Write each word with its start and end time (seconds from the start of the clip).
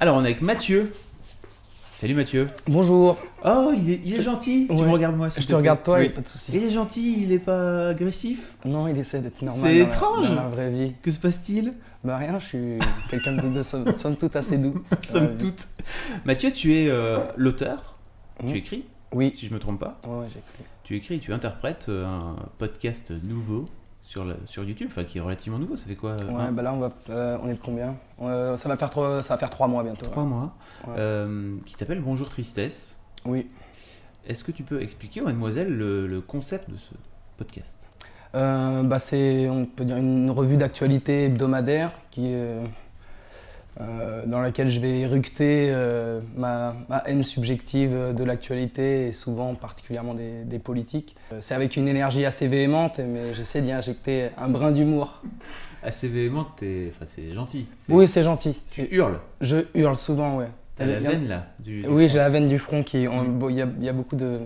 Alors, 0.00 0.16
on 0.16 0.20
est 0.24 0.28
avec 0.30 0.42
Mathieu. 0.42 0.92
Salut 1.94 2.14
Mathieu. 2.14 2.48
Bonjour. 2.68 3.16
Oh, 3.44 3.72
il 3.74 3.90
est, 3.90 4.00
il 4.04 4.14
est 4.14 4.22
gentil. 4.22 4.66
Tu 4.68 4.74
me 4.76 4.90
regardes 4.90 5.16
moi. 5.16 5.28
Je 5.30 5.46
te 5.46 5.54
regarde 5.54 5.82
toi, 5.82 5.98
Oui. 5.98 6.10
pas 6.10 6.20
de 6.20 6.28
souci. 6.28 6.52
Il 6.54 6.62
est 6.62 6.70
gentil, 6.70 7.22
il 7.22 7.32
est 7.32 7.38
pas 7.38 7.88
agressif. 7.88 8.52
Non, 8.66 8.86
il 8.86 8.98
essaie 8.98 9.20
d'être 9.20 9.40
normal. 9.40 9.64
C'est 9.72 9.78
la- 9.78 9.84
étrange. 9.84 10.28
Dans 10.28 10.34
la 10.34 10.48
vraie 10.48 10.70
vie. 10.70 10.92
Que 11.00 11.10
se 11.10 11.18
passe-t-il? 11.18 11.72
Bah 12.04 12.18
rien, 12.18 12.38
je 12.38 12.44
suis 12.46 12.78
quelqu'un 13.10 13.32
de, 13.36 13.48
de 13.48 13.62
somme, 13.62 13.90
somme 13.96 14.16
toute 14.16 14.36
assez 14.36 14.58
doux. 14.58 14.84
Somme 15.02 15.36
toute. 15.38 15.66
Mathieu, 16.26 16.52
tu 16.52 16.74
es 16.74 16.88
euh, 16.90 17.18
l'auteur. 17.36 17.96
Tu 18.46 18.58
écris, 18.58 18.84
Oui. 19.12 19.32
si 19.34 19.46
je 19.46 19.54
me 19.54 19.58
trompe 19.58 19.80
pas. 19.80 19.98
Ouais, 20.06 20.18
ouais, 20.20 20.26
j'ai 20.28 20.38
écrit. 20.40 20.64
Tu 20.84 20.96
écris, 20.96 21.18
tu 21.18 21.32
interprètes 21.32 21.86
euh, 21.88 22.04
un 22.04 22.36
podcast 22.58 23.10
nouveau 23.24 23.64
sur, 24.06 24.24
sur 24.46 24.64
YouTube, 24.64 24.86
enfin 24.90 25.04
qui 25.04 25.18
est 25.18 25.20
relativement 25.20 25.58
nouveau. 25.58 25.76
Ça 25.76 25.86
fait 25.86 25.96
quoi 25.96 26.12
euh, 26.12 26.30
Ouais, 26.30 26.42
un- 26.44 26.52
bah 26.52 26.62
là, 26.62 26.72
on, 26.72 26.78
va, 26.78 26.90
euh, 27.10 27.36
on 27.42 27.48
est 27.48 27.54
de 27.54 27.60
combien? 27.62 27.96
Euh, 28.22 28.56
ça, 28.56 28.68
va 28.68 28.76
faire 28.76 28.88
trois, 28.88 29.22
ça 29.22 29.34
va 29.34 29.38
faire 29.38 29.50
trois 29.50 29.66
mois 29.68 29.82
bientôt. 29.82 30.06
Trois 30.06 30.24
mois. 30.24 30.54
Ouais. 30.86 30.94
qui 31.64 31.74
s'appelle 31.74 32.00
Bonjour 32.00 32.28
Tristesse. 32.28 32.96
Oui. 33.24 33.48
Est-ce 34.26 34.42
que 34.44 34.52
tu 34.52 34.62
peux 34.62 34.80
expliquer, 34.80 35.20
mademoiselle, 35.20 35.76
le, 35.76 36.06
le 36.06 36.20
concept 36.20 36.70
de 36.70 36.76
ce 36.76 36.92
podcast? 37.36 37.88
Bah, 38.32 38.98
c'est, 38.98 39.48
on 39.48 39.64
peut 39.66 39.84
dire, 39.84 39.96
une 39.96 40.30
revue 40.30 40.56
d'actualité 40.56 41.24
hebdomadaire 41.24 41.92
qui 42.10 42.26
est, 42.32 42.58
dans 44.26 44.40
laquelle 44.40 44.68
je 44.68 44.80
vais 44.80 45.00
éructer 45.00 45.68
euh, 45.70 46.20
ma, 46.36 46.74
ma 46.88 47.02
haine 47.06 47.22
subjective 47.22 48.14
de 48.16 48.24
l'actualité 48.24 49.08
et 49.08 49.12
souvent 49.12 49.54
particulièrement 49.54 50.14
des, 50.14 50.44
des 50.44 50.58
politiques. 50.58 51.14
Euh, 51.32 51.38
C'est 51.40 51.54
avec 51.54 51.76
une 51.76 51.86
énergie 51.88 52.24
assez 52.24 52.48
véhémente, 52.48 52.98
mais 52.98 53.34
j'essaie 53.34 53.60
d'y 53.60 53.72
injecter 53.72 54.30
un 54.38 54.48
brin 54.48 54.72
d'humour. 54.72 55.22
Assez 55.82 56.08
véhémente, 56.08 56.62
enfin, 56.88 57.04
c'est 57.04 57.32
gentil. 57.34 57.66
Oui, 57.90 58.08
c'est 58.08 58.24
gentil. 58.24 58.60
Tu 58.70 58.88
hurles. 58.90 59.20
Je 59.40 59.66
hurle 59.74 59.96
souvent, 59.96 60.36
ouais. 60.38 60.48
T'as 60.76 60.84
la 60.84 60.96
a- 60.96 61.00
veine 61.00 61.26
là. 61.26 61.46
Du, 61.58 61.80
du 61.80 61.88
Oui, 61.88 62.08
j'ai 62.10 62.18
la 62.18 62.28
veine 62.28 62.46
du 62.48 62.58
front 62.58 62.82
qui. 62.82 63.08
on- 63.08 63.22
Mm. 63.24 63.38
bon, 63.38 63.48
Il 63.48 63.56
y, 63.56 63.62
a, 63.62 63.66
il 63.78 63.84
y 63.84 63.88
a 63.88 63.92
beaucoup 63.94 64.14
de, 64.16 64.40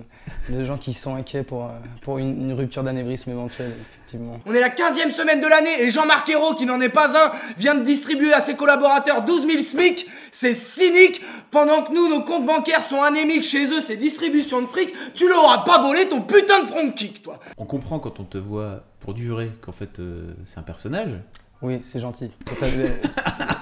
de 0.49 0.63
gens 0.65 0.79
qui 0.79 0.93
sont 0.93 1.17
inquiets 1.17 1.43
pour, 1.43 1.65
euh, 1.65 1.69
pour 2.03 2.19
une, 2.19 2.41
une 2.41 2.53
rupture 2.53 2.83
d'anévrisme 2.85 3.31
éventuelle, 3.31 3.73
effectivement. 3.81 4.39
On 4.47 4.55
est 4.55 4.61
la 4.61 4.69
15e 4.71 5.11
semaine 5.11 5.41
de 5.41 5.47
l'année 5.49 5.83
et 5.83 5.91
Jean-Marc 5.91 6.29
Ayrault, 6.29 6.55
qui 6.55 6.67
n'en 6.67 6.81
est 6.81 6.89
pas 6.89 7.09
un, 7.19 7.33
vient 7.59 7.75
de 7.75 7.83
distribuer 7.83 8.33
à 8.33 8.41
ses 8.41 8.55
collaborateurs 8.55 9.23
12 9.25 9.47
000 9.49 9.61
SMIC. 9.63 10.07
C'est 10.31 10.55
cynique. 10.55 11.21
Pendant 11.51 11.83
que 11.83 11.93
nous, 11.93 12.09
nos 12.09 12.23
comptes 12.23 12.47
bancaires 12.47 12.83
sont 12.83 13.03
anémiques 13.03 13.43
chez 13.45 13.67
eux, 13.67 13.81
c'est 13.81 13.97
distribution 13.97 14.63
de 14.63 14.67
fric. 14.67 14.93
Tu 15.15 15.29
leur 15.29 15.43
auras 15.43 15.65
pas 15.65 15.83
volé 15.83 16.09
ton 16.09 16.21
putain 16.23 16.63
de 16.63 16.67
front 16.69 16.91
kick, 16.93 17.23
toi. 17.25 17.41
On 17.59 17.65
comprend 17.65 17.99
quand 17.99 18.21
on 18.21 18.25
te 18.25 18.39
voit 18.39 18.85
pour 19.01 19.15
du 19.15 19.29
vrai 19.29 19.51
qu'en 19.63 19.73
fait 19.73 19.99
euh, 19.99 20.33
c'est 20.45 20.59
un 20.59 20.63
personnage. 20.63 21.11
Oui, 21.63 21.81
c'est 21.83 21.99
gentil. 22.01 22.31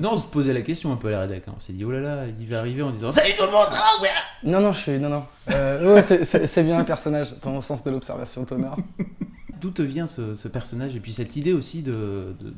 Non, 0.00 0.12
on 0.12 0.16
se 0.16 0.26
posait 0.26 0.52
la 0.52 0.60
question 0.60 0.92
un 0.92 0.96
peu 0.96 1.08
à 1.08 1.12
la 1.12 1.20
rédac. 1.22 1.44
hein. 1.48 1.54
On 1.56 1.60
s'est 1.60 1.72
dit, 1.72 1.84
oh 1.84 1.90
là 1.90 2.00
là, 2.00 2.18
il 2.38 2.46
va 2.46 2.58
arriver 2.58 2.82
en 2.82 2.90
disant 2.90 3.10
Salut 3.12 3.34
tout 3.36 3.44
le 3.44 3.50
monde 3.50 3.66
ah, 3.70 4.02
ouais. 4.02 4.08
non, 4.44 4.60
non, 4.60 4.72
je 4.72 4.80
suis. 4.80 4.98
Non, 4.98 5.08
non. 5.08 5.22
Euh, 5.50 5.94
ouais, 5.94 6.02
c'est- 6.02 6.62
bien 6.62 6.78
un 6.78 6.84
personnage, 6.84 7.34
dans 7.42 7.54
le 7.56 7.60
sens 7.60 7.82
de 7.84 7.90
l'observation 7.90 8.44
tonnerre. 8.44 8.76
D'où 9.60 9.70
te 9.70 9.82
vient 9.82 10.06
ce, 10.06 10.34
ce 10.34 10.48
personnage 10.48 10.96
Et 10.96 11.00
puis 11.00 11.12
cette 11.12 11.36
idée 11.36 11.52
aussi 11.52 11.82
de, 11.82 12.34
de- 12.40 12.50
de 12.50 12.54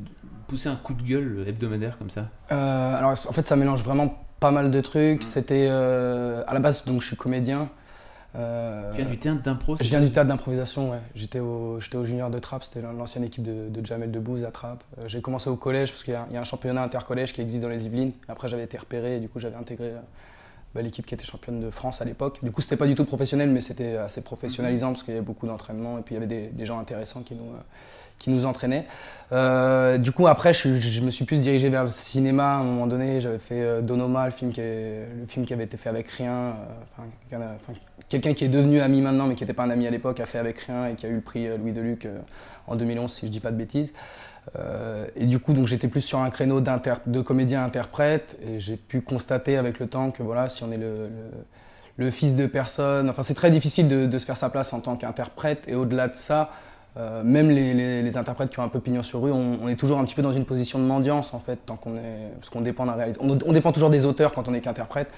pousser 0.46 0.68
un 0.68 0.76
coup 0.76 0.94
de 0.94 1.02
gueule 1.02 1.44
hebdomadaire 1.48 1.98
comme 1.98 2.10
ça? 2.10 2.26
Euh, 2.52 2.96
alors, 2.98 3.10
en 3.10 3.32
fait, 3.32 3.46
ça 3.46 3.56
mélange 3.56 3.82
vraiment 3.82 4.24
pas 4.38 4.50
mal 4.50 4.70
de 4.70 4.80
trucs. 4.80 5.22
C'était. 5.24 5.66
euh, 5.70 6.42
à 6.46 6.54
la 6.54 6.60
base, 6.60 6.84
donc, 6.84 7.00
je 7.00 7.06
suis 7.08 7.16
comédien. 7.16 7.68
Euh, 8.34 8.90
Tu 8.92 8.96
viens 9.02 9.10
du 9.10 9.18
théâtre 9.18 9.42
d'impro 9.42 9.76
Je 9.76 9.82
viens 9.84 10.00
du 10.00 10.10
théâtre 10.10 10.28
d'improvisation, 10.28 10.90
ouais. 10.90 10.98
J'étais 11.14 11.40
au, 11.40 11.78
au 11.94 12.04
junior 12.04 12.30
de 12.30 12.38
Trappes, 12.38 12.64
c'était 12.64 12.80
l'ancienne 12.80 13.24
équipe 13.24 13.42
de, 13.42 13.68
de 13.68 13.86
Jamel 13.86 14.10
Debbouze 14.10 14.44
à 14.44 14.50
Trappes. 14.50 14.82
Euh, 14.98 15.02
j'ai 15.06 15.20
commencé 15.20 15.50
au 15.50 15.56
collège 15.56 15.90
parce 15.92 16.02
qu'il 16.02 16.14
y, 16.14 16.16
a- 16.16 16.26
il 16.30 16.34
y 16.34 16.36
a 16.38 16.40
un 16.40 16.44
championnat 16.44 16.82
intercollège 16.82 17.32
qui 17.34 17.40
existe 17.42 17.62
dans 17.62 17.68
les 17.68 17.84
Yvelines. 17.86 18.12
Après, 18.28 18.48
j'avais 18.48 18.64
été 18.64 18.78
repéré 18.78 19.16
et 19.16 19.20
du 19.20 19.28
coup, 19.28 19.38
j'avais 19.38 19.56
intégré 19.56 19.88
euh, 19.88 19.98
bah, 20.74 20.80
l'équipe 20.80 21.04
qui 21.04 21.12
était 21.14 21.26
championne 21.26 21.60
de 21.60 21.68
France 21.70 22.00
à 22.00 22.06
l'époque. 22.06 22.38
Du 22.42 22.50
coup, 22.50 22.62
c'était 22.62 22.78
pas 22.78 22.86
du 22.86 22.94
tout 22.94 23.04
professionnel, 23.04 23.50
mais 23.50 23.60
c'était 23.60 23.96
assez 23.98 24.22
professionnalisant 24.22 24.88
parce 24.92 25.02
qu'il 25.02 25.12
y 25.12 25.16
avait 25.18 25.26
beaucoup 25.26 25.46
d'entraînement 25.46 25.98
et 25.98 26.02
puis 26.02 26.14
il 26.14 26.18
y 26.18 26.22
avait 26.22 26.26
des, 26.26 26.46
des 26.46 26.64
gens 26.64 26.78
intéressants 26.78 27.20
qui 27.20 27.34
nous, 27.34 27.50
euh, 27.52 27.58
qui 28.18 28.30
nous 28.30 28.46
entraînaient. 28.46 28.86
Euh, 29.32 29.98
du 29.98 30.12
coup, 30.12 30.26
après, 30.28 30.54
je, 30.54 30.76
je 30.76 31.00
me 31.00 31.10
suis 31.10 31.24
plus 31.26 31.38
dirigé 31.40 31.68
vers 31.68 31.82
le 31.82 31.90
cinéma. 31.90 32.52
À 32.54 32.56
un 32.58 32.62
moment 32.62 32.86
donné, 32.86 33.20
j'avais 33.20 33.38
fait 33.40 33.60
euh, 33.60 33.80
Donoma, 33.82 34.24
le 34.26 34.30
film, 34.32 34.52
qui 34.52 34.60
est- 34.60 35.06
le 35.20 35.26
film 35.26 35.44
qui 35.44 35.52
avait 35.52 35.64
été 35.64 35.76
fait 35.76 35.88
avec 35.90 36.08
rien. 36.08 36.54
enfin, 36.96 37.08
quelqu'un 38.12 38.34
qui 38.34 38.44
est 38.44 38.48
devenu 38.48 38.80
ami 38.80 39.00
maintenant, 39.00 39.26
mais 39.26 39.34
qui 39.34 39.42
n'était 39.42 39.54
pas 39.54 39.62
un 39.62 39.70
ami 39.70 39.86
à 39.86 39.90
l'époque, 39.90 40.20
a 40.20 40.26
fait 40.26 40.38
avec 40.38 40.58
rien 40.60 40.88
et 40.88 40.94
qui 40.94 41.06
a 41.06 41.08
eu 41.08 41.14
le 41.14 41.20
prix 41.22 41.46
euh, 41.46 41.56
Louis 41.56 41.72
Deluc 41.72 42.04
euh, 42.04 42.18
en 42.66 42.76
2011, 42.76 43.10
si 43.10 43.26
je 43.26 43.30
dis 43.30 43.40
pas 43.40 43.50
de 43.50 43.56
bêtises. 43.56 43.94
Euh, 44.58 45.06
et 45.16 45.24
du 45.24 45.38
coup, 45.38 45.54
donc 45.54 45.66
j'étais 45.66 45.88
plus 45.88 46.02
sur 46.02 46.18
un 46.18 46.28
créneau 46.28 46.60
de 46.60 47.20
comédien-interprète 47.22 48.38
et 48.46 48.60
j'ai 48.60 48.76
pu 48.76 49.00
constater 49.00 49.56
avec 49.56 49.78
le 49.78 49.86
temps 49.86 50.10
que 50.10 50.22
voilà, 50.22 50.48
si 50.50 50.62
on 50.62 50.72
est 50.72 50.78
le, 50.78 52.10
fils 52.10 52.34
de 52.34 52.46
personne, 52.46 53.08
enfin 53.08 53.22
c'est 53.22 53.34
très 53.34 53.52
difficile 53.52 53.86
de, 53.86 54.18
se 54.18 54.26
faire 54.26 54.36
sa 54.36 54.50
place 54.50 54.72
en 54.72 54.80
tant 54.80 54.96
qu'interprète 54.96 55.62
et 55.68 55.76
au-delà 55.76 56.08
de 56.08 56.16
ça, 56.16 56.50
même 57.22 57.50
les, 57.50 58.16
interprètes 58.16 58.50
qui 58.50 58.58
ont 58.58 58.64
un 58.64 58.68
peu 58.68 58.80
pignon 58.80 59.04
sur 59.04 59.22
rue, 59.22 59.30
on, 59.30 59.60
on 59.62 59.68
est 59.68 59.76
toujours 59.76 60.00
un 60.00 60.04
petit 60.04 60.16
peu 60.16 60.22
dans 60.22 60.32
une 60.32 60.44
position 60.44 60.80
de 60.80 60.84
mendiance 60.84 61.32
en 61.32 61.38
fait, 61.38 61.60
tant 61.64 61.76
qu'on 61.76 61.96
est, 61.96 62.32
parce 62.40 62.50
qu'on 62.50 62.62
dépend 62.62 62.86
d'un 62.86 62.94
réalisateur. 62.94 63.24
On, 63.24 63.38
on 63.46 63.52
dépend 63.52 63.70
toujours 63.70 63.90
des 63.90 64.04
auteurs 64.04 64.32
quand 64.32 64.48
on 64.48 64.54
est 64.54 64.60
qu'interprète. 64.60 65.12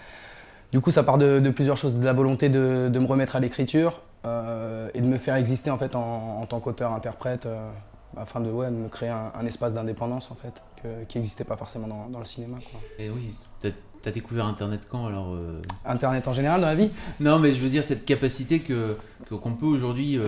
Du 0.75 0.81
coup, 0.81 0.91
ça 0.91 1.05
part 1.05 1.19
de, 1.19 1.39
de 1.39 1.51
plusieurs 1.51 1.77
choses, 1.77 1.95
de 1.95 2.05
la 2.05 2.13
volonté 2.13 2.49
de, 2.49 2.89
de 2.93 2.99
me 2.99 3.07
remettre 3.07 3.37
à 3.37 3.41
l'écriture 3.41 4.01
euh, 4.27 4.89
et 4.93 5.01
de 5.01 5.07
me 5.07 5.19
faire 5.19 5.37
exister 5.37 5.71
en 5.71 5.79
fait 5.79 5.95
en, 5.95 6.41
en 6.41 6.47
tant 6.47 6.59
qu'auteur-interprète, 6.59 7.47
euh, 7.47 7.71
afin 8.17 8.41
de, 8.41 8.51
ouais, 8.51 8.67
de 8.67 8.75
me 8.75 8.89
créer 8.89 9.09
un, 9.09 9.31
un 9.41 9.47
espace 9.47 9.73
d'indépendance 9.73 10.33
en 10.33 10.35
fait, 10.35 10.55
que- 10.83 11.05
qui 11.07 11.19
n'existait 11.19 11.45
pas 11.45 11.57
forcément 11.57 11.87
dans, 11.87 12.09
dans 12.09 12.19
le 12.19 12.25
cinéma. 12.25 12.57
quoi. 12.73 12.81
Et 12.99 13.09
oui, 13.09 13.33
t'as 13.61 13.69
as 14.05 14.11
découvert 14.11 14.47
Internet 14.47 14.81
quand 14.91 15.07
alors 15.07 15.35
euh? 15.35 15.63
Internet 15.87 16.27
en 16.27 16.33
général 16.33 16.61
dans 16.61 16.67
la 16.67 16.75
vie? 16.75 16.91
Non, 17.21 17.39
mais 17.39 17.53
je 17.53 17.61
veux 17.63 17.69
dire 17.69 17.85
cette 17.85 18.05
capacité 18.05 18.59
que 18.59 18.97
qu'on 19.31 19.53
peut 19.55 19.67
aujourd'hui 19.67 20.19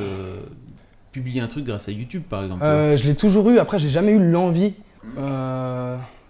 publier 1.10 1.40
un 1.40 1.48
truc 1.48 1.64
grâce 1.64 1.88
à 1.88 1.90
YouTube 1.92 2.22
par 2.30 2.44
exemple. 2.44 2.62
Euh, 2.62 2.96
Je 2.96 3.02
l'ai 3.04 3.16
toujours 3.16 3.50
eu, 3.50 3.58
après 3.58 3.80
j'ai 3.80 3.90
jamais 3.90 4.12
eu 4.12 4.30
l'envie. 4.30 4.74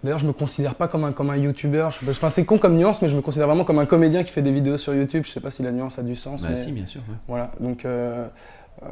D'ailleurs, 0.06 0.20
je 0.20 0.26
me 0.26 0.32
considère 0.32 0.76
pas 0.76 0.86
comme 0.86 1.02
un, 1.04 1.10
comme 1.10 1.30
un 1.30 1.36
youtubeur. 1.36 1.88
Enfin, 2.08 2.30
c'est 2.30 2.44
con 2.44 2.58
comme 2.58 2.76
nuance, 2.76 3.02
mais 3.02 3.08
je 3.08 3.16
me 3.16 3.20
considère 3.22 3.48
vraiment 3.48 3.64
comme 3.64 3.80
un 3.80 3.86
comédien 3.86 4.22
qui 4.22 4.30
fait 4.30 4.40
des 4.40 4.52
vidéos 4.52 4.76
sur 4.76 4.94
YouTube. 4.94 5.24
Je 5.26 5.30
sais 5.32 5.40
pas 5.40 5.50
si 5.50 5.64
la 5.64 5.72
nuance 5.72 5.98
a 5.98 6.02
du 6.04 6.14
sens. 6.14 6.42
bah 6.42 6.48
mais... 6.50 6.56
si, 6.56 6.70
bien 6.70 6.86
sûr. 6.86 7.00
ouais. 7.08 7.16
Voilà, 7.26 7.50
donc 7.58 7.84
euh, 7.84 8.26
euh, 8.84 8.86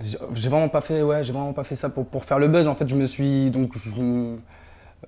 j'ai 0.00 0.18
j'ai 0.34 0.48
vraiment 0.50 0.68
pas 0.68 0.82
fait, 0.82 1.02
ouais, 1.02 1.24
j'ai 1.24 1.32
vraiment 1.32 1.54
pas 1.54 1.64
fait 1.64 1.76
ça 1.76 1.88
pour, 1.88 2.04
pour 2.04 2.24
faire 2.24 2.38
le 2.38 2.46
buzz. 2.48 2.66
En 2.68 2.74
fait, 2.74 2.86
je 2.88 2.94
me 2.94 3.06
suis 3.06 3.48
donc, 3.50 3.72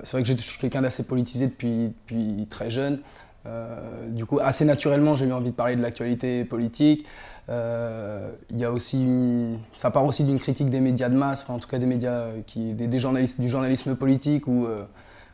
c'est 0.05 0.13
vrai 0.17 0.23
que 0.23 0.29
je 0.29 0.37
suis 0.41 0.59
quelqu'un 0.59 0.81
d'assez 0.81 1.03
politisé 1.05 1.49
depuis, 1.49 1.89
depuis 2.09 2.47
très 2.49 2.71
jeune. 2.71 3.01
Euh, 3.45 4.09
du 4.09 4.25
coup, 4.25 4.39
assez 4.43 4.65
naturellement, 4.65 5.17
j'ai 5.17 5.27
eu 5.27 5.33
envie 5.33 5.51
de 5.51 5.55
parler 5.55 5.77
de 5.77 5.83
l'actualité 5.83 6.45
politique. 6.45 7.05
Euh, 7.51 8.31
Il 8.51 8.59
y 8.59 8.65
a 8.65 8.73
aussi, 8.73 9.03
une- 9.05 9.59
ça 9.75 9.91
part 9.91 10.07
aussi 10.07 10.25
d'une 10.25 10.39
critique 10.39 10.71
des 10.71 10.81
médias 10.81 11.09
de 11.11 11.17
masse, 11.17 11.43
enfin 11.43 11.55
en 11.55 11.59
tout 11.59 11.69
cas 11.69 11.79
des 11.79 11.87
médias 11.87 12.27
qui, 12.47 12.73
des, 12.73 12.87
des 12.87 12.99
journalistes, 13.01 13.41
du 13.41 13.49
journalisme 13.49 13.97
politique 13.97 14.47
ou 14.47 14.65
euh, 14.65 14.85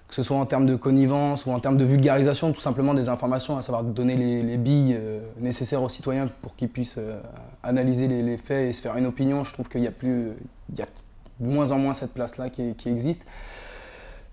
que 0.09 0.15
ce 0.15 0.23
soit 0.23 0.39
en 0.39 0.47
termes 0.47 0.67
de 0.67 0.75
connivence 0.75 1.45
ou 1.45 1.51
en 1.51 1.61
termes 1.61 1.77
de 1.77 1.85
vulgarisation, 1.85 2.53
tout 2.53 2.63
simplement 2.63 2.95
des 2.95 3.11
informations, 3.11 3.59
à 3.59 3.63
savoir 3.63 3.85
donner 3.85 4.17
les, 4.17 4.43
les 4.43 4.57
billes 4.57 4.97
euh, 4.99 5.21
nécessaires 5.39 5.83
aux 5.83 5.91
citoyens 5.91 6.29
pour 6.41 6.57
qu'ils 6.57 6.71
puissent 6.71 6.97
euh, 6.97 7.21
analyser 7.63 8.09
les, 8.09 8.37
faits 8.39 8.71
et 8.71 8.73
se 8.73 8.81
faire 8.81 8.97
une 8.97 9.07
opinion. 9.07 9.45
Je 9.45 9.53
trouve 9.53 9.69
qu'il 9.69 9.83
y 9.83 9.87
a 9.87 9.91
plus, 9.91 10.31
il 10.73 10.79
y 10.79 10.83
a 10.83 10.87
de 11.41 11.47
moins 11.47 11.73
en 11.73 11.79
moins 11.79 11.93
cette 11.93 12.15
place-là 12.15 12.49
qui, 12.49 12.75
existe. 12.87 13.27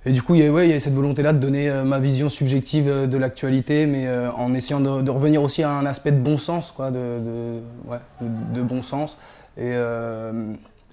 Et 0.05 0.13
du 0.13 0.21
coup, 0.21 0.35
il 0.35 0.43
y 0.43 0.47
a, 0.47 0.51
ouais, 0.51 0.67
il 0.69 0.71
y 0.71 0.73
a 0.73 0.79
cette 0.79 0.93
volonté-là 0.93 1.33
de 1.33 1.39
donner 1.39 1.69
euh, 1.69 1.83
ma 1.83 1.99
vision 1.99 2.29
subjective 2.29 2.87
de 2.87 3.17
l'actualité, 3.17 3.85
mais 3.85 4.07
en 4.29 4.53
essayant 4.53 4.79
de, 4.79 5.11
revenir 5.11 5.43
aussi 5.43 5.61
à 5.61 5.71
un 5.71 5.85
aspect 5.85 6.13
de 6.13 6.19
bon 6.19 6.37
sens, 6.37 6.71
quoi, 6.71 6.89
de, 6.89 7.59
ouais, 7.85 7.97
de- 8.21 8.61
bon 8.61 8.81
sens. 8.81 9.17
Et, 9.57 9.73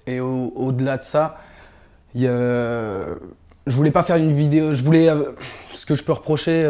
et 0.07 0.19
au- 0.19 0.51
au-delà 0.55 0.97
de 0.97 1.03
ça, 1.03 1.37
il 2.15 2.21
y 2.21 2.27
a, 2.27 3.05
je 3.65 3.75
voulais 3.75 3.91
pas 3.91 4.03
faire 4.03 4.17
une 4.17 4.33
vidéo. 4.33 4.73
Je 4.73 4.83
voulais. 4.83 5.09
euh, 5.09 5.31
ce 5.73 5.85
que 5.85 5.95
je 5.95 6.03
peux 6.03 6.13
reprocher 6.13 6.65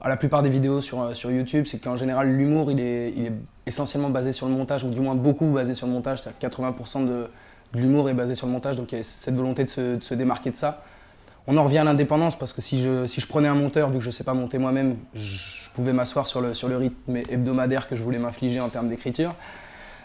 à 0.00 0.08
la 0.08 0.16
plupart 0.16 0.42
des 0.42 0.50
vidéos 0.50 0.82
sur, 0.82 1.00
euh, 1.00 1.14
sur 1.14 1.30
YouTube, 1.30 1.64
c'est 1.66 1.78
qu'en 1.78 1.96
général, 1.96 2.30
l'humour, 2.30 2.70
il 2.70 2.78
est, 2.78 3.32
essentiellement 3.66 4.10
basé 4.10 4.32
sur 4.32 4.46
le 4.46 4.52
montage, 4.52 4.84
ou 4.84 4.90
du 4.90 5.00
moins 5.00 5.14
beaucoup 5.14 5.46
basé 5.46 5.72
sur 5.72 5.86
le 5.86 5.92
montage. 5.92 6.20
C'est-à-dire 6.20 6.50
que 6.50 6.56
80% 6.56 7.06
de, 7.06 7.26
l'humour 7.72 8.10
est 8.10 8.14
basé 8.14 8.34
sur 8.34 8.46
le 8.46 8.52
montage, 8.52 8.76
donc 8.76 8.92
il 8.92 8.98
y 8.98 9.00
a 9.00 9.02
cette 9.02 9.34
volonté 9.34 9.64
de 9.64 9.70
se, 9.70 9.96
de 9.96 10.02
se 10.02 10.14
démarquer 10.14 10.50
de 10.50 10.56
ça. 10.56 10.84
on 11.46 11.56
en 11.56 11.64
revient 11.64 11.78
à 11.78 11.84
l'indépendance 11.84 12.38
parce 12.38 12.52
que 12.52 12.60
si 12.60 12.82
je, 12.82 13.06
si 13.06 13.22
je 13.22 13.26
prenais 13.26 13.48
un 13.48 13.54
monteur, 13.54 13.88
vu 13.88 13.98
que 13.98 14.04
je 14.04 14.08
ne 14.08 14.12
sais 14.12 14.24
pas 14.24 14.34
monter 14.34 14.58
moi-même, 14.58 14.96
je, 15.14 15.70
pouvais 15.74 15.92
m'asseoir 15.92 16.26
sur 16.26 16.40
le, 16.40 16.54
sur 16.54 16.68
le 16.68 16.76
rythme 16.76 17.16
hebdomadaire 17.16 17.88
que 17.88 17.96
je 17.96 18.02
voulais 18.02 18.18
m'infliger 18.18 18.60
en 18.60 18.68
termes 18.68 18.88
d'écriture. 18.88 19.34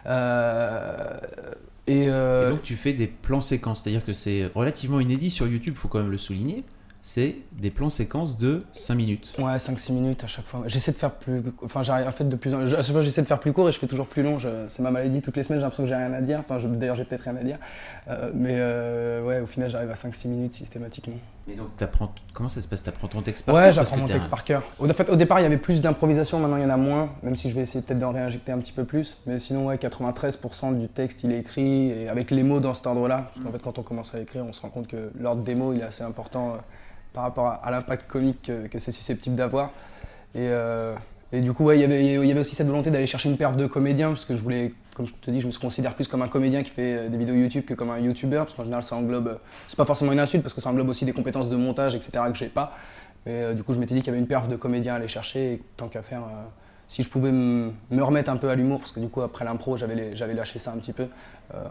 Euh, 0.07 1.19
et, 1.89 2.09
euh, 2.09 2.47
et, 2.47 2.51
donc 2.51 2.63
tu 2.63 2.75
fais 2.75 2.93
des 2.93 3.07
plans 3.07 3.41
séquences, 3.41 3.81
c'est-à-dire 3.83 4.05
que 4.05 4.13
c'est 4.13 4.45
relativement 4.53 4.99
inédit 4.99 5.29
sur 5.29 5.47
YouTube, 5.47 5.75
faut 5.75 5.87
quand 5.87 5.99
même 5.99 6.11
le 6.11 6.17
souligner 6.17 6.63
c'est 7.01 7.35
des 7.53 7.69
plans 7.69 7.89
séquences 7.89 8.37
de 8.37 8.63
5 8.73 8.95
minutes. 8.95 9.35
Ouais, 9.39 9.55
5-6 9.55 9.93
minutes 9.93 10.23
à 10.23 10.27
chaque 10.27 10.45
fois. 10.45 10.63
J'essaie 10.65 10.91
de 10.91 10.97
faire 10.97 11.11
plus. 11.11 11.41
Enfin, 11.63 11.81
j'arrive 11.81 12.07
en 12.07 12.11
fait 12.11 12.27
de 12.27 12.35
plus. 12.35 12.53
À 12.53 12.81
chaque 12.81 12.91
fois, 12.91 13.01
j'essaie 13.01 13.21
de 13.21 13.27
faire 13.27 13.39
plus 13.39 13.53
court 13.53 13.69
et 13.69 13.71
je 13.71 13.79
fais 13.79 13.87
toujours 13.87 14.05
plus 14.05 14.21
long. 14.21 14.37
C'est 14.67 14.81
ma 14.81 14.91
maladie. 14.91 15.21
Toutes 15.21 15.37
les 15.37 15.43
semaines, 15.43 15.59
j'ai 15.59 15.63
l'impression 15.63 15.83
que 15.83 15.89
j'ai 15.89 15.95
rien 15.95 16.11
à 16.11 16.21
dire. 16.21 16.39
Enfin, 16.39 16.57
d'ailleurs, 16.67 16.95
j'ai 16.95 17.05
peut-être 17.05 17.23
rien 17.23 17.37
à 17.37 17.43
dire. 17.43 17.57
Euh, 18.09 18.31
mais 18.33 18.55
euh, 18.55 19.23
ouais, 19.23 19.39
au 19.39 19.45
final, 19.45 19.69
j'arrive 19.69 19.89
à 19.91 19.93
5-6 19.93 20.27
minutes 20.27 20.53
systématiquement. 20.55 21.15
Mais 21.47 21.55
donc, 21.55 21.69
apprends... 21.81 22.13
comment 22.33 22.49
ça 22.49 22.61
se 22.61 22.67
passe? 22.67 22.83
T'apprends 22.83 23.07
ton 23.07 23.21
texte 23.21 23.45
par 23.45 23.55
cœur 23.55 23.63
Ouais, 23.63 23.73
j'apprends 23.73 23.97
mon 23.97 24.05
texte 24.05 24.29
par 24.29 24.43
cœur. 24.43 24.63
Au, 24.77 24.87
fait, 24.89 25.09
au 25.09 25.15
départ, 25.15 25.39
il 25.39 25.43
y 25.43 25.45
avait 25.45 25.57
plus 25.57 25.79
d'improvisation. 25.79 26.39
Maintenant, 26.39 26.57
il 26.57 26.63
y 26.63 26.65
en 26.65 26.69
a 26.69 26.77
moins. 26.77 27.13
Même 27.23 27.35
si 27.37 27.49
je 27.49 27.55
vais 27.55 27.61
essayer 27.61 27.81
peut-être 27.81 27.99
d'en 27.99 28.11
réinjecter 28.11 28.51
un 28.51 28.59
petit 28.59 28.73
peu 28.73 28.83
plus. 28.83 29.17
Mais 29.25 29.39
sinon, 29.39 29.67
ouais, 29.67 29.77
93% 29.77 30.77
du 30.77 30.89
texte, 30.89 31.23
il 31.23 31.31
est 31.31 31.39
écrit 31.39 31.91
et 31.91 32.09
avec 32.09 32.29
les 32.29 32.43
mots 32.43 32.59
dans 32.59 32.73
cet 32.73 32.87
ordre-là. 32.87 33.29
Parce 33.33 33.45
qu'en 33.45 33.51
fait, 33.53 33.61
quand 33.61 33.79
on 33.79 33.83
commence 33.83 34.13
à 34.13 34.19
écrire, 34.19 34.45
on 34.45 34.51
se 34.51 34.61
rend 34.61 34.69
compte 34.69 34.87
que 34.87 35.11
l'ordre 35.17 35.43
des 35.43 35.55
mots, 35.55 35.73
il 35.73 35.79
est 35.79 35.83
assez 35.83 36.03
important. 36.03 36.57
Euh, 37.09 37.13
par 37.13 37.23
rapport 37.23 37.59
à, 37.63 37.71
l'impact 37.71 38.07
comique 38.07 38.51
que, 38.71 38.79
c'est 38.79 38.91
susceptible 38.91 39.35
d'avoir. 39.35 39.71
Et, 40.35 40.47
euh, 40.47 40.95
du 41.31 41.53
coup, 41.53 41.71
il 41.71 41.79
y 41.79 41.83
avait 41.83 42.39
aussi 42.39 42.55
cette 42.55 42.67
volonté 42.67 42.89
d'aller 42.91 43.07
chercher 43.07 43.29
une 43.29 43.37
perf 43.37 43.55
de 43.55 43.67
comédien, 43.67 44.09
parce 44.09 44.25
que 44.25 44.35
je 44.35 44.41
voulais, 44.41 44.71
comme 44.95 45.05
je 45.05 45.13
te 45.13 45.29
dis, 45.29 45.41
je 45.41 45.47
me 45.47 45.59
considère 45.59 45.95
plus 45.95 46.07
comme 46.07 46.21
un 46.21 46.27
comédien 46.27 46.63
qui 46.63 46.71
fait 46.71 46.95
euh, 46.95 47.09
des 47.09 47.17
vidéos 47.17 47.35
YouTube 47.35 47.65
que 47.65 47.73
comme 47.73 47.91
un 47.91 47.99
YouTuber, 47.99 48.37
parce 48.37 48.53
qu'en 48.53 48.63
général, 48.63 48.83
ça 48.83 48.95
englobe, 48.95 49.39
c'est 49.67 49.77
pas 49.77 49.85
forcément 49.85 50.11
une 50.11 50.19
insulte, 50.19 50.43
parce 50.43 50.53
que 50.53 50.61
ça 50.61 50.69
englobe 50.69 50.89
aussi 50.89 51.05
des 51.05 51.13
compétences 51.13 51.49
de 51.49 51.55
montage, 51.55 51.95
etc., 51.95 52.11
que 52.29 52.37
j'ai 52.37 52.49
pas. 52.49 52.73
Euh, 53.27 53.53
du 53.53 53.63
coup, 53.63 53.73
je 53.73 53.79
m'étais 53.79 53.93
dit 53.93 54.01
qu'il 54.01 54.07
y 54.07 54.11
avait 54.11 54.19
une 54.19 54.27
perf 54.27 54.47
de 54.47 54.55
comédien 54.55 54.93
à 54.93 54.95
aller 54.97 55.07
chercher, 55.07 55.53
et 55.53 55.61
tant 55.77 55.87
qu'à 55.87 56.01
faire, 56.01 56.23
si 56.87 57.03
je 57.03 57.09
pouvais 57.09 57.31
me 57.31 57.73
remettre 58.01 58.31
un 58.31 58.37
peu 58.37 58.49
à 58.49 58.55
l'humour, 58.55 58.79
parce 58.79 58.91
que 58.91 58.99
du 58.99 59.09
coup, 59.09 59.21
après 59.21 59.45
l'impro, 59.45 59.77
j'avais 59.77 60.33
lâché 60.33 60.57
ça 60.57 60.71
un 60.71 60.77
petit 60.77 60.93
peu, 60.93 61.07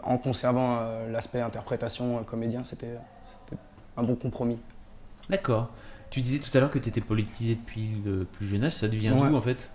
en 0.03 0.17
conservant 0.17 0.79
l'aspect 1.11 1.41
interprétation 1.41 2.23
comédien, 2.23 2.63
c'était 2.63 2.95
un 3.97 4.03
bon 4.03 4.15
compromis. 4.15 4.59
D'accord. 5.29 5.69
Tu 6.09 6.21
disais 6.21 6.39
tout 6.39 6.55
à 6.57 6.59
l'heure 6.59 6.71
que 6.71 6.79
tu 6.79 6.89
étais 6.89 7.01
politisé 7.01 7.55
depuis 7.55 7.89
le 8.03 8.25
plus 8.25 8.47
jeune 8.47 8.63
âge. 8.63 8.73
Ça 8.73 8.87
devient 8.87 9.11
d'où 9.15 9.35
en 9.35 9.41
fait? 9.41 9.71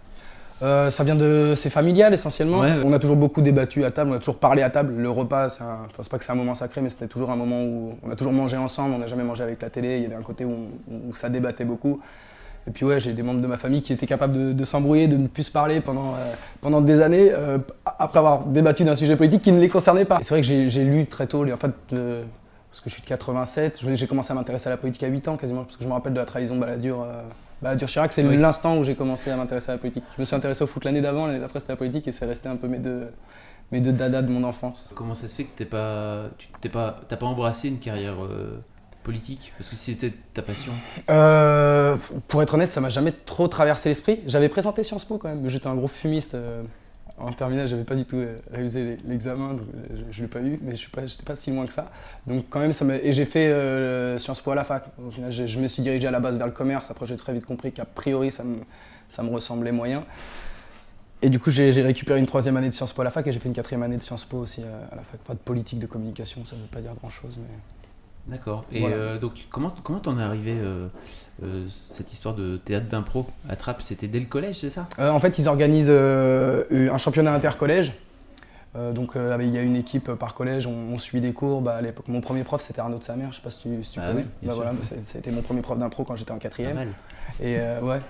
Euh, 0.62 0.90
ça 0.90 1.04
vient 1.04 1.14
de. 1.16 1.54
C'est 1.56 1.70
familial 1.70 2.14
essentiellement. 2.14 2.62
On 2.84 2.92
a 2.92 2.98
toujours 2.98 3.16
beaucoup 3.16 3.42
débattu 3.42 3.84
à 3.84 3.90
table, 3.90 4.10
on 4.12 4.14
a 4.14 4.18
toujours 4.18 4.38
parlé 4.38 4.62
à 4.62 4.70
table. 4.70 4.94
Le 4.96 5.10
repas, 5.10 5.48
c'est 5.48 5.62
enfin, 5.62 6.08
pas 6.10 6.18
que 6.18 6.24
c'est 6.24 6.32
un 6.32 6.36
moment 6.36 6.54
sacré, 6.54 6.80
mais 6.80 6.90
c'était 6.90 7.08
toujours 7.08 7.30
un 7.30 7.36
moment 7.36 7.62
où 7.62 7.94
on 8.02 8.10
a 8.10 8.16
toujours 8.16 8.32
mangé 8.32 8.56
ensemble, 8.56 8.94
on 8.94 8.98
n'a 8.98 9.06
jamais 9.06 9.24
mangé 9.24 9.42
avec 9.42 9.60
la 9.62 9.70
télé. 9.70 9.96
Il 9.96 10.02
y 10.04 10.06
avait 10.06 10.14
un 10.14 10.22
côté 10.22 10.44
où, 10.44 10.68
ça 11.14 11.28
débattait 11.28 11.64
beaucoup. 11.64 12.00
Et 12.66 12.70
puis 12.70 12.86
ouais, 12.86 12.98
j'ai 12.98 13.12
des 13.12 13.22
membres 13.22 13.42
de 13.42 13.46
ma 13.46 13.58
famille 13.58 13.82
qui 13.82 13.92
étaient 13.92 14.06
capables 14.06 14.54
de, 14.54 14.64
s'embrouiller, 14.64 15.06
de 15.06 15.18
ne 15.18 15.26
plus 15.26 15.42
se 15.42 15.50
parler 15.50 15.80
pendant, 15.80 16.14
euh, 16.14 16.32
pendant 16.62 16.80
des 16.80 17.02
années, 17.02 17.30
euh, 17.30 17.58
après 17.84 18.20
avoir 18.20 18.44
débattu 18.44 18.84
d'un 18.84 18.94
sujet 18.94 19.16
politique 19.16 19.42
qui 19.42 19.52
ne 19.52 19.60
les 19.60 19.68
concernait 19.68 20.06
pas. 20.06 20.20
C'est 20.22 20.30
vrai 20.30 20.40
que 20.40 20.46
j'ai 20.46 20.84
lu 20.84 21.04
très 21.04 21.26
tôt, 21.26 21.44
les, 21.44 21.52
en 21.52 21.58
fait, 21.58 21.72
parce 22.74 22.80
que 22.80 22.90
je 22.90 22.94
suis 22.94 23.02
de 23.02 23.06
87. 23.06 23.84
J'ai 23.94 24.06
commencé 24.08 24.32
à 24.32 24.34
m'intéresser 24.34 24.66
à 24.66 24.70
la 24.70 24.76
politique 24.76 25.04
à 25.04 25.06
8 25.06 25.28
ans 25.28 25.36
quasiment, 25.36 25.62
parce 25.62 25.76
que 25.76 25.84
je 25.84 25.88
me 25.88 25.92
rappelle 25.92 26.12
de 26.12 26.18
la 26.18 26.24
trahison 26.24 26.56
Balladur. 26.56 27.02
Euh, 27.02 27.22
Balladur-Chirac, 27.62 28.12
c'est 28.12 28.24
l'instant 28.24 28.78
où 28.78 28.82
j'ai 28.82 28.96
commencé 28.96 29.30
à 29.30 29.36
m'intéresser 29.36 29.70
à 29.70 29.74
la 29.74 29.78
politique. 29.78 30.02
Je 30.16 30.22
me 30.22 30.24
suis 30.24 30.34
intéressé 30.34 30.64
au 30.64 30.66
foot 30.66 30.84
l'année 30.84 31.00
d'avant, 31.00 31.28
l'année 31.28 31.38
d'après 31.38 31.60
c'était 31.60 31.72
la 31.72 31.76
politique, 31.76 32.08
et 32.08 32.12
c'est 32.12 32.26
resté 32.26 32.48
un 32.48 32.56
peu 32.56 32.66
mes 32.66 32.78
deux, 32.78 33.06
mes 33.70 33.80
deux 33.80 33.92
dadas 33.92 34.22
de 34.22 34.32
mon 34.32 34.42
enfance. 34.42 34.90
Comment 34.96 35.14
ça 35.14 35.28
se 35.28 35.36
fait 35.36 35.44
que 35.44 35.56
tu 35.56 35.66
pas, 35.66 36.24
pas, 36.72 36.90
pas 37.16 37.26
embrassé 37.26 37.68
une 37.68 37.78
carrière 37.78 38.24
euh, 38.24 38.60
politique? 39.04 39.52
Parce 39.56 39.70
que 39.70 39.76
c'était 39.76 40.12
ta 40.32 40.42
passion 40.42 40.72
euh, 41.10 41.96
Pour 42.26 42.42
être 42.42 42.54
honnête, 42.54 42.72
ça 42.72 42.80
m'a 42.80 42.90
jamais 42.90 43.12
trop 43.12 43.46
traversé 43.46 43.90
l'esprit. 43.90 44.18
J'avais 44.26 44.48
présenté 44.48 44.82
Sciences 44.82 45.04
Po 45.04 45.18
quand 45.18 45.28
même, 45.28 45.48
j'étais 45.48 45.68
un 45.68 45.76
gros 45.76 45.86
fumiste 45.86 46.36
en 47.16 47.32
terminale, 47.32 47.68
j'avais 47.68 47.84
pas 47.84 47.94
du 47.94 48.04
tout 48.04 48.16
euh, 48.16 48.36
révisé 48.52 48.96
l'examen, 49.06 49.52
euh, 49.52 49.96
je, 50.10 50.20
ne 50.20 50.22
l'ai 50.22 50.28
pas 50.28 50.40
eu, 50.40 50.58
mais 50.62 50.74
je 50.74 50.86
n'étais 50.86 51.22
pas, 51.22 51.36
si 51.36 51.52
loin 51.52 51.66
que 51.66 51.72
ça. 51.72 51.90
Donc 52.26 52.46
quand 52.50 52.58
même, 52.58 52.72
et 53.02 53.12
j'ai 53.12 53.24
fait 53.24 53.48
euh, 53.48 54.18
Sciences 54.18 54.40
Po 54.40 54.50
à 54.50 54.54
la 54.56 54.64
fac. 54.64 54.86
Au 54.98 55.10
je, 55.10 55.60
me 55.60 55.68
suis 55.68 55.82
dirigé 55.82 56.08
à 56.08 56.10
la 56.10 56.20
base 56.20 56.36
vers 56.36 56.46
le 56.46 56.52
commerce. 56.52 56.90
Après, 56.90 57.06
j'ai 57.06 57.16
très 57.16 57.32
vite 57.32 57.46
compris 57.46 57.72
qu'a 57.72 57.84
priori, 57.84 58.32
ça 58.32 58.42
me, 58.42 59.30
ressemblait 59.30 59.72
moyen. 59.72 60.04
Et 61.22 61.30
du 61.30 61.38
coup, 61.38 61.50
j'ai 61.50 61.70
récupéré 61.70 62.18
une 62.18 62.26
troisième 62.26 62.56
année 62.56 62.68
de 62.68 62.74
Sciences 62.74 62.92
Po 62.92 63.02
à 63.02 63.04
la 63.04 63.10
fac 63.10 63.26
et 63.26 63.32
j'ai 63.32 63.38
fait 63.38 63.48
une 63.48 63.54
quatrième 63.54 63.82
année 63.84 63.96
de 63.96 64.02
Sciences 64.02 64.24
Po 64.24 64.38
aussi 64.38 64.62
à 64.62 64.96
la 64.96 65.02
fac. 65.02 65.20
Pas 65.20 65.34
de 65.34 65.38
politique 65.38 65.78
de 65.78 65.86
communication, 65.86 66.44
ça 66.44 66.56
ne 66.56 66.62
veut 66.62 66.66
pas 66.66 66.80
dire 66.80 66.94
grand-chose, 66.94 67.38
mais... 67.38 67.56
D'accord. 68.26 68.64
Et 68.72 68.84
euh, 68.84 69.18
donc, 69.18 69.32
comment 69.50 69.74
comment 69.82 69.98
t'en 69.98 70.18
es 70.18 70.22
arrivé 70.22 70.54
euh, 70.56 70.88
euh, 71.42 71.66
cette 71.68 72.12
histoire 72.12 72.34
de 72.34 72.56
théâtre 72.56 72.86
d'impro 72.86 73.26
à 73.48 73.56
Trappes? 73.56 73.82
C'était 73.82 74.08
dès 74.08 74.20
le 74.20 74.26
collège, 74.26 74.60
c'est 74.60 74.70
ça? 74.70 74.88
En 74.98 75.20
fait, 75.20 75.38
ils 75.38 75.48
organisent 75.48 75.90
un 75.90 76.98
championnat 76.98 77.34
intercollège. 77.34 77.92
donc, 78.94 79.12
il 79.16 79.54
y 79.54 79.58
a 79.58 79.62
une 79.62 79.76
équipe 79.76 80.12
par 80.14 80.34
collège, 80.34 80.66
on, 80.66 80.98
suit 80.98 81.20
des 81.20 81.32
cours. 81.32 81.60
Bah, 81.60 81.76
à 81.76 81.82
l'époque, 81.82 82.08
mon 82.08 82.22
premier 82.22 82.44
prof, 82.44 82.62
c'était 82.62 82.80
Arnaud 82.80 82.98
de 82.98 83.04
Samer, 83.04 83.26
je 83.30 83.36
sais 83.36 83.42
pas 83.42 83.50
si 83.50 83.58
tu, 83.58 83.84
si 83.84 83.92
tu 83.92 84.00
ah 84.02 84.10
connais. 84.10 84.26
bah, 84.42 84.54
voilà, 84.54 84.72
c'était 85.04 85.30
mon 85.30 85.42
premier 85.42 85.60
prof 85.60 85.78
d'impro 85.78 86.04
quand 86.04 86.16
j'étais 86.16 86.32
en 86.32 86.38
quatrième. 86.38 86.74
Mal. 86.74 86.88
Et 87.42 87.58
ouais. 87.82 88.00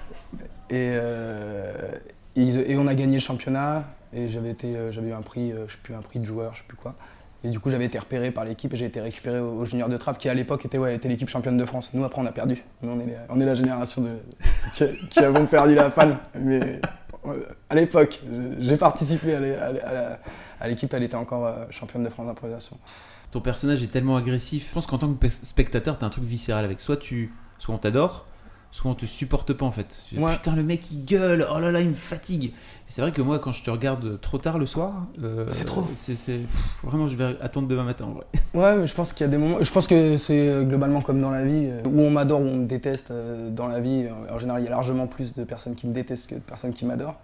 Et, 0.70 0.94
et, 2.36 2.76
on 2.76 2.86
a 2.86 2.94
gagné 2.94 3.14
le 3.14 3.20
championnat. 3.20 3.84
Et 4.16 4.28
j'avais 4.28 4.50
été, 4.50 4.76
j'avais 4.92 5.08
eu 5.08 5.12
un 5.12 5.22
prix, 5.22 5.52
je 5.66 5.72
sais 5.72 5.78
plus, 5.82 5.92
un 5.92 6.02
prix 6.02 6.20
de 6.20 6.24
joueur, 6.24 6.52
je 6.52 6.58
sais 6.58 6.64
plus 6.68 6.76
quoi. 6.76 6.94
Et 7.44 7.50
du 7.50 7.60
coup, 7.60 7.68
j'avais 7.68 7.84
été 7.84 7.98
repéré 7.98 8.30
par 8.30 8.46
l'équipe 8.46 8.72
et 8.72 8.76
j'ai 8.76 8.86
été 8.86 9.02
récupéré 9.02 9.38
au, 9.38 9.66
junior 9.66 9.90
de 9.90 9.98
Trappes, 9.98 10.16
qui 10.16 10.30
à 10.30 10.34
l'époque 10.34 10.64
était, 10.64 10.78
ouais, 10.78 10.96
était 10.96 11.08
l'équipe 11.08 11.28
championne 11.28 11.58
de 11.58 11.64
France. 11.66 11.90
Nous, 11.92 12.02
après, 12.02 12.22
on 12.22 12.26
a 12.26 12.32
perdu. 12.32 12.62
Nous, 12.82 12.90
on 13.28 13.40
est, 13.40 13.44
la 13.44 13.54
génération 13.54 14.00
de, 14.00 14.08
qui, 14.74 15.20
avons 15.20 15.44
perdu 15.44 15.74
la 15.74 15.90
panne. 15.90 16.16
Mais 16.34 16.80
euh, 17.26 17.44
à 17.68 17.74
l'époque, 17.74 18.20
j'ai 18.58 18.78
participé 18.78 19.34
à 19.34 20.66
l'équipe, 20.66 20.92
elle 20.94 21.02
était 21.02 21.16
encore 21.16 21.44
euh, 21.44 21.66
championne 21.68 22.02
de 22.02 22.08
France 22.08 22.26
d'improvisation. 22.26 22.78
Ton 23.30 23.42
personnage 23.42 23.82
est 23.82 23.88
tellement 23.88 24.16
agressif. 24.16 24.68
Je 24.68 24.74
pense 24.74 24.86
qu'en 24.86 24.96
tant 24.96 25.12
que 25.12 25.28
spectateur, 25.28 25.98
tu 25.98 26.04
as 26.04 26.06
un 26.06 26.10
truc 26.10 26.24
viscéral 26.24 26.64
avec. 26.64 26.80
Soit, 26.80 26.96
tu, 26.96 27.34
soit 27.58 27.74
on 27.74 27.78
t'adore, 27.78 28.26
soit 28.74 28.90
on 28.90 28.94
te 28.96 29.06
supporte 29.06 29.52
pas 29.52 29.64
en 29.64 29.70
fait. 29.70 30.02
Putain, 30.10 30.56
le 30.56 30.64
mec 30.64 30.90
il 30.90 31.04
gueule, 31.04 31.46
oh 31.48 31.60
là 31.60 31.70
là, 31.70 31.80
il 31.80 31.90
me 31.90 31.94
fatigue. 31.94 32.52
C'est 32.88 33.02
vrai 33.02 33.12
que 33.12 33.22
moi, 33.22 33.38
quand 33.38 33.52
je 33.52 33.62
te 33.62 33.70
regarde 33.70 34.20
trop 34.20 34.38
tard 34.38 34.58
le 34.58 34.66
soir, 34.66 35.06
euh, 35.22 35.46
c'est 35.50 35.64
trop. 35.64 35.86
C'est 35.94 36.40
vraiment, 36.82 37.06
je 37.06 37.14
vais 37.14 37.36
attendre 37.40 37.68
demain 37.68 37.84
matin 37.84 38.06
en 38.06 38.14
vrai. 38.14 38.26
Ouais, 38.54 38.76
mais 38.76 38.88
je 38.88 38.94
pense 38.94 39.12
qu'il 39.12 39.24
y 39.24 39.28
a 39.28 39.30
des 39.30 39.38
moments. 39.38 39.62
Je 39.62 39.70
pense 39.70 39.86
que 39.86 40.16
c'est 40.16 40.48
euh, 40.48 40.64
globalement 40.64 41.02
comme 41.02 41.20
dans 41.20 41.30
la 41.30 41.44
vie, 41.44 41.66
euh, 41.66 41.82
où 41.86 42.00
on 42.00 42.10
m'adore, 42.10 42.40
où 42.40 42.46
on 42.46 42.56
me 42.56 42.66
déteste. 42.66 43.12
Dans 43.50 43.68
la 43.68 43.78
vie, 43.78 44.08
en 44.28 44.40
général, 44.40 44.62
il 44.62 44.64
y 44.64 44.68
a 44.68 44.70
largement 44.70 45.06
plus 45.06 45.34
de 45.34 45.44
personnes 45.44 45.76
qui 45.76 45.86
me 45.86 45.92
détestent 45.92 46.28
que 46.28 46.34
de 46.34 46.40
personnes 46.40 46.74
qui 46.74 46.84
m'adorent. 46.84 47.20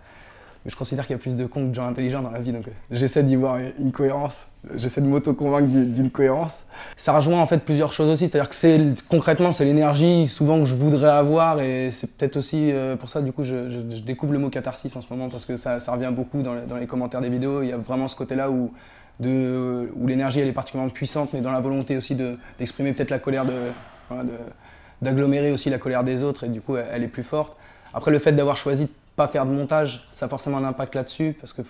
Mais 0.65 0.71
je 0.71 0.77
considère 0.77 1.07
qu'il 1.07 1.15
y 1.15 1.19
a 1.19 1.23
plus 1.23 1.37
de 1.37 1.47
cons 1.47 1.65
que 1.65 1.71
de 1.71 1.75
gens 1.75 1.89
intelligents 1.89 2.21
dans 2.21 2.31
la 2.31 2.39
vie, 2.39 2.53
donc 2.53 2.69
euh, 2.69 2.71
j'essaie 2.91 3.23
d'y 3.23 3.37
voir 3.37 3.59
une 3.79 3.93
cohérence. 3.93 4.47
J'essaie 4.77 5.01
de 5.01 5.07
m'auto-convaincre 5.07 5.69
d'une 5.69 6.11
cohérence. 6.11 6.65
Ça 6.97 7.15
rejoint 7.15 7.41
en 7.41 7.47
fait 7.47 7.59
plusieurs 7.59 7.95
choses 7.95 8.11
aussi, 8.11 8.29
c'est-à-dire 8.29 8.51
que 8.51 9.09
concrètement 9.09 9.53
c'est 9.53 9.65
l'énergie 9.65 10.29
souvent 10.29 10.59
que 10.59 10.67
je 10.67 10.75
voudrais 10.75 11.09
avoir 11.09 11.61
et 11.63 11.91
c'est 11.93 12.15
peut-être 12.15 12.37
aussi 12.37 12.71
euh, 12.71 12.95
pour 12.95 13.09
ça 13.09 13.23
du 13.23 13.33
coup 13.33 13.43
je, 13.43 13.81
découvre 14.03 14.35
le 14.35 14.39
mot 14.39 14.51
catharsis 14.51 14.95
en 14.97 15.01
ce 15.01 15.07
moment 15.09 15.31
parce 15.31 15.47
que 15.47 15.57
ça, 15.57 15.79
revient 15.89 16.13
beaucoup 16.15 16.43
dans 16.43 16.77
les, 16.77 16.87
commentaires 16.87 17.23
des 17.23 17.31
vidéos. 17.31 17.63
Il 17.63 17.71
y 17.71 17.73
a 17.73 17.79
vraiment 17.79 18.07
ce 18.09 18.17
côté-là 18.17 18.51
où, 18.51 18.71
l'énergie 19.19 20.41
elle 20.41 20.49
est 20.49 20.53
particulièrement 20.53 20.93
puissante, 20.93 21.31
mais 21.33 21.41
dans 21.41 21.53
la 21.53 21.61
volonté 21.61 21.97
aussi 21.97 22.15
d'exprimer 22.59 22.93
peut-être 22.93 23.11
la 23.11 23.19
colère 23.19 23.47
de, 23.47 23.73
d'agglomérer 25.01 25.53
aussi 25.53 25.71
la 25.71 25.79
colère 25.79 26.05
des 26.05 26.23
autres 26.23 26.45
et 26.45 26.49
du 26.49 26.61
coup 26.61 26.77
elle 26.77 27.03
est 27.03 27.09
plus 27.09 27.23
forte. 27.23 27.57
Après 27.95 28.11
le 28.11 28.19
fait 28.19 28.33
d'avoir 28.33 28.59
choisi 28.59 28.89
pas 29.17 29.29
faire 29.29 29.47
de 29.47 29.51
montage, 29.51 30.07
ça 30.11 30.27
a 30.27 30.29
forcément 30.29 30.59
un 30.59 30.65
impact 30.65 30.95
là-dessus, 30.95 31.37
parce 31.39 31.53
que 31.53 31.63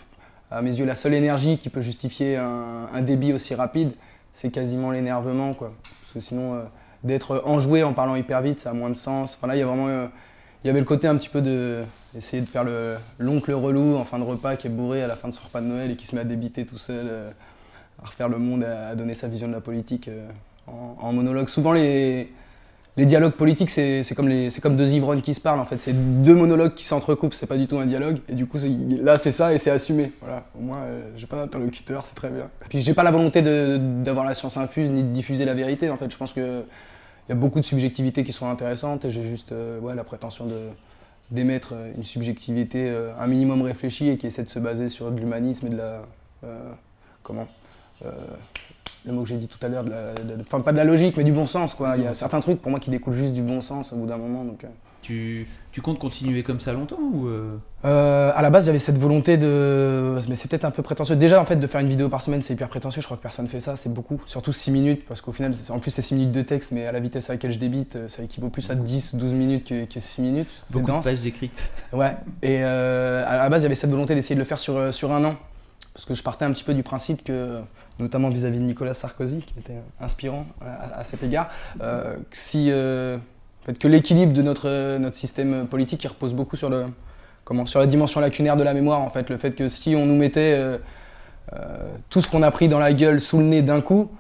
à 0.51 0.63
mes 0.63 0.77
yeux, 0.77 0.85
la 0.85 0.95
seule 0.95 1.15
énergie 1.15 1.59
qui 1.59 1.69
peut 1.69 1.81
justifier 1.81 2.37
un, 2.37 3.03
débit 3.03 3.33
aussi 3.33 3.55
rapide, 3.55 3.93
c'est 4.33 4.51
quasiment 4.51 4.91
l'énervement, 4.91 5.55
quoi. 5.55 5.73
Parce 6.01 6.13
que 6.13 6.21
sinon, 6.21 6.55
euh, 6.55 6.63
d'être 7.05 7.43
enjoué 7.47 7.83
en 7.85 7.95
parlant 7.95 8.17
hyper 8.17 8.43
vite, 8.43 8.61
ça 8.61 8.71
a 8.71 8.73
moins 8.73 8.91
de 8.91 8.95
sens. 8.95 9.37
Enfin 9.37 9.47
là, 9.47 9.57
il 9.57 9.61
y 9.61 9.63
vraiment, 9.63 9.89
euh, 9.89 10.07
y 10.65 10.69
avait 10.69 10.81
le 10.81 10.85
côté 10.85 11.07
un 11.07 11.17
petit 11.17 11.29
peu 11.29 11.41
de 11.41 11.83
essayer 12.17 12.43
de 12.43 12.49
faire 12.49 12.65
le 12.65 12.97
l'oncle 13.19 13.53
relou 13.53 13.97
en 13.97 14.05
fin 14.05 14.19
de 14.19 14.25
repas 14.25 14.57
qui 14.57 14.67
est 14.67 14.71
bourré 14.71 15.05
à 15.05 15.07
la 15.07 15.15
fin 15.15 15.29
de 15.29 15.35
son 15.35 15.45
repas 15.45 15.61
de 15.61 15.67
Noël 15.67 15.93
et 15.93 15.97
qui 15.97 16.07
se 16.07 16.17
met 16.17 16.23
à 16.23 16.25
débiter 16.25 16.67
tout 16.67 16.79
seul, 16.79 17.07
euh, 17.09 17.31
à 18.03 18.07
refaire 18.07 18.29
le 18.29 18.39
monde, 18.39 18.65
à, 18.65 18.97
donner 18.97 19.15
sa 19.15 19.29
vision 19.29 19.47
de 19.47 19.53
la 19.53 19.61
politique 19.61 20.11
en, 20.67 20.97
en, 21.01 21.13
monologue. 21.13 21.49
Souvent 21.49 21.73
les 21.73 22.33
les 23.01 23.07
dialogues 23.07 23.33
politiques, 23.33 23.71
c'est 23.71 24.05
comme, 24.15 24.31
comme 24.61 24.77
deux 24.77 24.93
ivrognes 24.93 25.23
qui 25.23 25.33
se 25.33 25.41
parlent 25.41 25.59
en 25.59 25.65
fait. 25.65 25.81
C'est 25.81 25.95
deux 26.23 26.35
monologues 26.35 26.75
qui 26.75 26.85
s'entrecoupent, 26.85 27.33
c'est 27.33 27.47
pas 27.47 27.57
du 27.57 27.67
tout 27.67 27.79
un 27.79 27.87
dialogue. 27.87 28.19
Et 28.29 28.35
du 28.35 28.45
coup, 28.45 28.59
là, 29.03 29.17
c'est 29.17 29.33
ça 29.33 29.55
et 29.55 29.59
c'est 29.59 29.71
assumé. 29.71 30.13
Au 30.55 30.61
moins, 30.61 30.83
euh, 30.83 31.01
j'ai 31.17 31.27
pas 31.27 31.37
d'interlocuteur, 31.37 32.05
c'est 32.07 32.15
très 32.15 32.29
bien. 32.29 32.51
Puis 32.69 32.83
j'ai 32.83 32.93
pas 32.93 33.03
la 33.03 33.11
volonté 33.11 33.41
d'avoir 33.41 34.27
la 34.27 34.35
science 34.35 34.59
infuse 34.59 34.91
ni 34.91 35.03
de 35.03 35.09
diffuser 35.09 35.47
la 35.47 35.55
vérité. 35.55 35.89
En 35.89 35.97
fait, 35.97 36.13
je 36.13 36.17
pense 36.19 36.35
qu'il 36.35 36.63
y 37.31 37.33
a 37.33 37.35
beaucoup 37.35 37.59
de 37.59 37.65
subjectivités 37.65 38.23
qui 38.23 38.33
sont 38.33 38.51
intéressantes 38.51 39.07
et 39.07 39.11
j'ai 39.11 39.25
juste 39.25 39.53
euh, 39.53 39.95
la 39.95 40.05
prétention 40.05 40.47
d'émettre 41.31 41.73
une 41.97 42.05
subjectivité 42.05 42.91
euh, 42.91 43.13
un 43.19 43.29
minimum 43.29 43.63
réfléchie 43.63 44.11
et 44.11 44.19
qui 44.19 44.27
essaie 44.27 44.45
de 44.45 44.51
se 44.51 44.59
baser 44.59 44.91
sur 44.91 45.11
de 45.11 45.19
l'humanisme 45.19 45.69
et 45.69 45.71
de 45.71 45.77
la. 45.79 46.03
comment 47.23 47.47
le 49.07 49.13
mot 49.13 49.23
que 49.23 49.29
j'ai 49.29 49.37
dit 49.37 49.49
tout 49.49 49.59
à 49.65 49.69
l'heure, 49.69 49.85
enfin 50.41 50.61
pas 50.61 50.73
de 50.73 50.77
la 50.77 50.85
logique, 50.85 51.17
mais 51.17 51.25
du 51.25 51.33
bon 51.33 51.47
sens. 51.47 51.75
Quoi. 51.75 51.97
Il 51.97 52.05
y 52.05 52.07
a 52.07 52.15
certains 52.15 52.41
trucs 52.41 52.61
pour 52.61 52.71
moi 52.71 52.81
qui 52.81 52.91
découlent 52.91 53.15
juste 53.15 53.33
du 53.33 53.43
bon 53.43 53.61
sens 53.61 53.93
au 53.93 53.97
bout 53.97 54.07
d'un 54.07 54.19
moment. 54.19 54.45
Donc, 54.45 54.65
tu, 55.03 55.49
tu, 55.73 55.81
comptes 55.81 55.99
continuer 55.99 56.43
comme 56.43 56.61
ça 56.61 56.75
longtemps 56.75 56.99
ou 57.01 57.27
euh... 57.27 57.57
Euh, 57.87 58.33
À 58.35 58.43
la 58.43 58.51
base, 58.51 58.67
j'avais 58.67 58.79
cette 58.79 58.99
volonté 58.99 59.39
de. 59.39 60.19
Mais 60.29 60.37
c'est 60.37 60.49
peut-être 60.49 60.67
un 60.67 60.71
peu 60.71 60.83
prétentieux. 60.83 61.17
Déjà, 61.17 61.41
en 61.41 61.47
fait, 61.47 61.57
de 61.57 61.67
faire 61.67 61.81
une 61.81 61.89
vidéo 61.89 62.11
par 62.11 62.21
semaine, 62.21 62.43
c'est 62.43 62.53
hyper 62.53 62.69
prétentieux. 62.69 63.01
Je 63.01 63.07
crois 63.07 63.17
que 63.17 63.23
personne 63.23 63.47
fait 63.49 63.61
ça. 63.61 63.77
C'est 63.77 63.93
beaucoup. 63.93 64.21
Surtout 64.27 64.53
6 64.53 64.71
minutes, 64.71 65.07
parce 65.07 65.23
qu'au 65.23 65.33
final, 65.33 65.55
en 65.71 65.79
plus, 65.79 65.91
c'est 65.91 66.03
6 66.03 66.15
minutes 66.15 66.33
de 66.33 66.43
texte, 66.43 66.73
mais 66.73 66.87
à 66.87 66.93
la 66.93 67.01
vitesse 67.01 67.31
à 67.31 67.35
laquelle 67.35 67.53
je 67.53 67.59
débite, 67.59 67.97
euh, 67.97 68.09
ça 68.09 68.23
équivaut 68.23 68.51
plus 68.51 68.69
à 68.71 68.75
10 68.75 69.15
ou 69.15 69.17
12 69.17 69.33
minutes 69.33 69.67
que, 69.67 69.87
que 69.87 70.01
6 70.01 70.21
minutes. 70.21 70.51
Beaucoup 70.71 70.87
dense. 70.87 71.05
de 71.05 71.11
pages 71.11 71.23
décrites. 71.23 71.71
Ouais. 71.93 72.15
Et 72.43 72.59
euh, 72.63 73.25
à 73.27 73.37
la 73.37 73.49
base, 73.49 73.63
j'avais 73.63 73.75
cette 73.75 73.91
volonté 73.91 74.15
d'essayer 74.15 74.35
de 74.35 74.41
le 74.41 74.47
faire 74.47 74.59
sur, 74.59 74.77
euh, 74.77 74.93
sur 74.93 75.13
un 75.13 75.25
an. 75.25 75.37
Parce 75.95 76.05
que 76.05 76.15
je 76.15 76.23
partais 76.23 76.45
un 76.45 76.53
petit 76.53 76.63
peu 76.63 76.75
du 76.75 76.83
principe 76.83 77.25
que, 77.25 77.61
notamment 78.01 78.29
vis-à-vis 78.31 78.59
de 78.59 78.65
Nicolas 78.65 78.95
Sarkozy, 78.95 79.39
qui 79.39 79.55
était 79.59 79.79
inspirant 80.01 80.47
à, 80.61 81.05
cet 81.05 81.23
égard, 81.23 81.51
euh, 81.81 82.17
si 82.33 82.71
fait, 83.65 83.79
que 83.79 83.89
l'équilibre 83.89 84.33
de 84.33 84.43
notre, 84.43 84.99
notre 84.99 85.17
système 85.17 85.67
politique 85.67 86.03
il 86.05 86.09
repose 86.09 86.35
beaucoup 86.35 86.57
sur, 86.57 86.71
le, 86.71 86.87
comment, 87.45 87.67
sur 87.67 87.81
la 87.81 87.87
dimension 87.87 88.21
lacunaire 88.21 88.57
de 88.57 88.63
la 88.63 88.75
mémoire. 88.75 89.01
En 89.01 89.11
fait. 89.11 89.29
Le 89.31 89.37
fait 89.37 89.53
que 89.53 89.69
si 89.69 89.95
on 89.97 90.07
nous 90.07 90.17
mettait 90.17 90.55
euh, 90.57 90.79
euh, 91.53 91.59
tout 92.09 92.21
ce 92.21 92.29
qu'on 92.29 92.43
a 92.43 92.51
pris 92.51 92.69
dans 92.69 92.79
la 92.79 92.93
gueule 92.93 93.21
sous 93.21 93.39
le 93.39 93.45
nez 93.45 93.63
d'un 93.63 93.81
coup, 93.81 94.11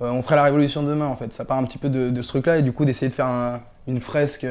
euh, 0.00 0.10
on 0.10 0.22
ferait 0.22 0.36
la 0.36 0.44
révolution 0.44 0.82
de 0.82 0.88
demain. 0.88 1.06
En 1.06 1.16
fait. 1.16 1.32
Ça 1.32 1.44
part 1.44 1.58
un 1.58 1.64
petit 1.64 1.78
peu 1.78 1.88
de, 1.88 2.20
ce 2.20 2.28
truc-là 2.28 2.58
et 2.58 2.62
du 2.62 2.72
coup 2.72 2.84
d'essayer 2.84 3.08
de 3.08 3.14
faire 3.14 3.60
une, 3.86 4.00
fresque, 4.00 4.46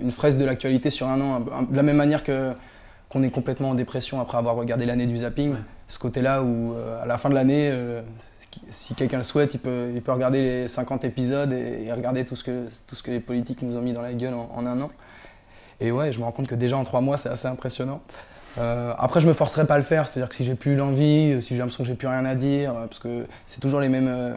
une 0.00 0.10
fresque 0.10 0.38
de 0.38 0.44
l'actualité 0.44 0.90
sur 0.90 1.08
un 1.08 1.20
an. 1.20 1.40
De 1.40 1.76
la 1.76 1.82
même 1.82 1.96
manière 1.96 2.22
que 2.22 2.52
qu'on 3.08 3.22
est 3.22 3.30
complètement 3.30 3.70
en 3.70 3.74
dépression 3.74 4.22
après 4.22 4.38
avoir 4.38 4.56
regardé 4.56 4.86
l'année 4.86 5.04
du 5.04 5.18
zapping. 5.18 5.54
Ce 5.92 5.98
côté-là 5.98 6.42
où 6.42 6.74
à 7.02 7.04
la 7.04 7.18
fin 7.18 7.28
de 7.28 7.34
l'année, 7.34 7.70
si 8.70 8.94
quelqu'un 8.94 9.18
le 9.18 9.22
souhaite, 9.22 9.54
il 9.54 9.60
peut, 9.60 9.92
regarder 10.08 10.62
les 10.62 10.68
50 10.68 11.04
épisodes 11.04 11.52
et, 11.52 11.92
regarder 11.92 12.24
tout 12.24 12.36
ce, 12.36 12.44
que, 12.44 13.10
les 13.10 13.20
politiques 13.20 13.62
nous 13.62 13.76
ont 13.76 13.82
mis 13.82 13.92
dans 13.92 14.02
la 14.02 14.12
gueule 14.12 14.34
en, 14.34 14.66
un 14.66 14.80
an. 14.80 14.90
Et 15.80 15.90
ouais, 15.90 16.12
je 16.12 16.18
me 16.18 16.24
rends 16.24 16.32
compte 16.32 16.48
que 16.48 16.54
déjà 16.54 16.76
en 16.76 16.84
trois 16.84 17.00
mois, 17.00 17.18
c'est 17.18 17.28
assez 17.28 17.48
impressionnant. 17.48 18.00
Euh, 18.58 18.92
après, 18.98 19.20
je 19.20 19.28
me 19.28 19.32
forcerai 19.32 19.66
pas 19.66 19.74
à 19.74 19.78
le 19.78 19.84
faire, 19.84 20.06
c'est-à-dire 20.06 20.28
que 20.28 20.34
si 20.34 20.44
j'ai 20.44 20.54
plus 20.54 20.76
l'envie, 20.76 21.40
si 21.40 21.54
j'ai 21.54 21.58
l'impression 21.58 21.84
que 21.84 21.88
j'ai 21.88 21.94
plus 21.94 22.08
rien 22.08 22.24
à 22.24 22.34
dire, 22.34 22.74
parce 22.74 22.98
que 22.98 23.26
c'est 23.46 23.60
toujours 23.60 23.80
les 23.80 23.88
mêmes, 23.88 24.08
euh, 24.08 24.34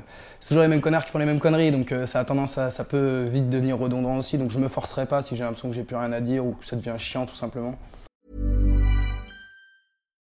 toujours 0.47 0.63
les 0.63 0.69
mêmes 0.69 0.81
connards 0.81 1.05
qui 1.05 1.11
font 1.11 1.19
les 1.19 1.25
mêmes 1.25 1.41
conneries, 1.41 1.71
donc 1.71 1.91
euh, 1.91 2.05
ça 2.05 2.21
a 2.21 2.25
tendance 2.25 2.57
à, 2.57 2.71
ça 2.71 2.85
peut 2.85 3.27
vite 3.29 3.49
devenir 3.49 3.77
redondant 3.77 4.17
aussi. 4.17 4.37
Donc 4.37 4.51
je 4.51 4.59
me 4.59 4.69
forcerai 4.69 5.05
pas 5.05 5.21
si 5.21 5.35
j'ai 5.35 5.43
l'impression 5.43 5.67
que 5.67 5.75
j'ai 5.75 5.83
plus 5.83 5.97
rien 5.97 6.13
à 6.13 6.21
dire 6.21 6.45
ou 6.45 6.53
que 6.53 6.65
ça 6.65 6.77
devient 6.77 6.95
chiant 6.97 7.25
tout 7.25 7.35
simplement. 7.35 7.75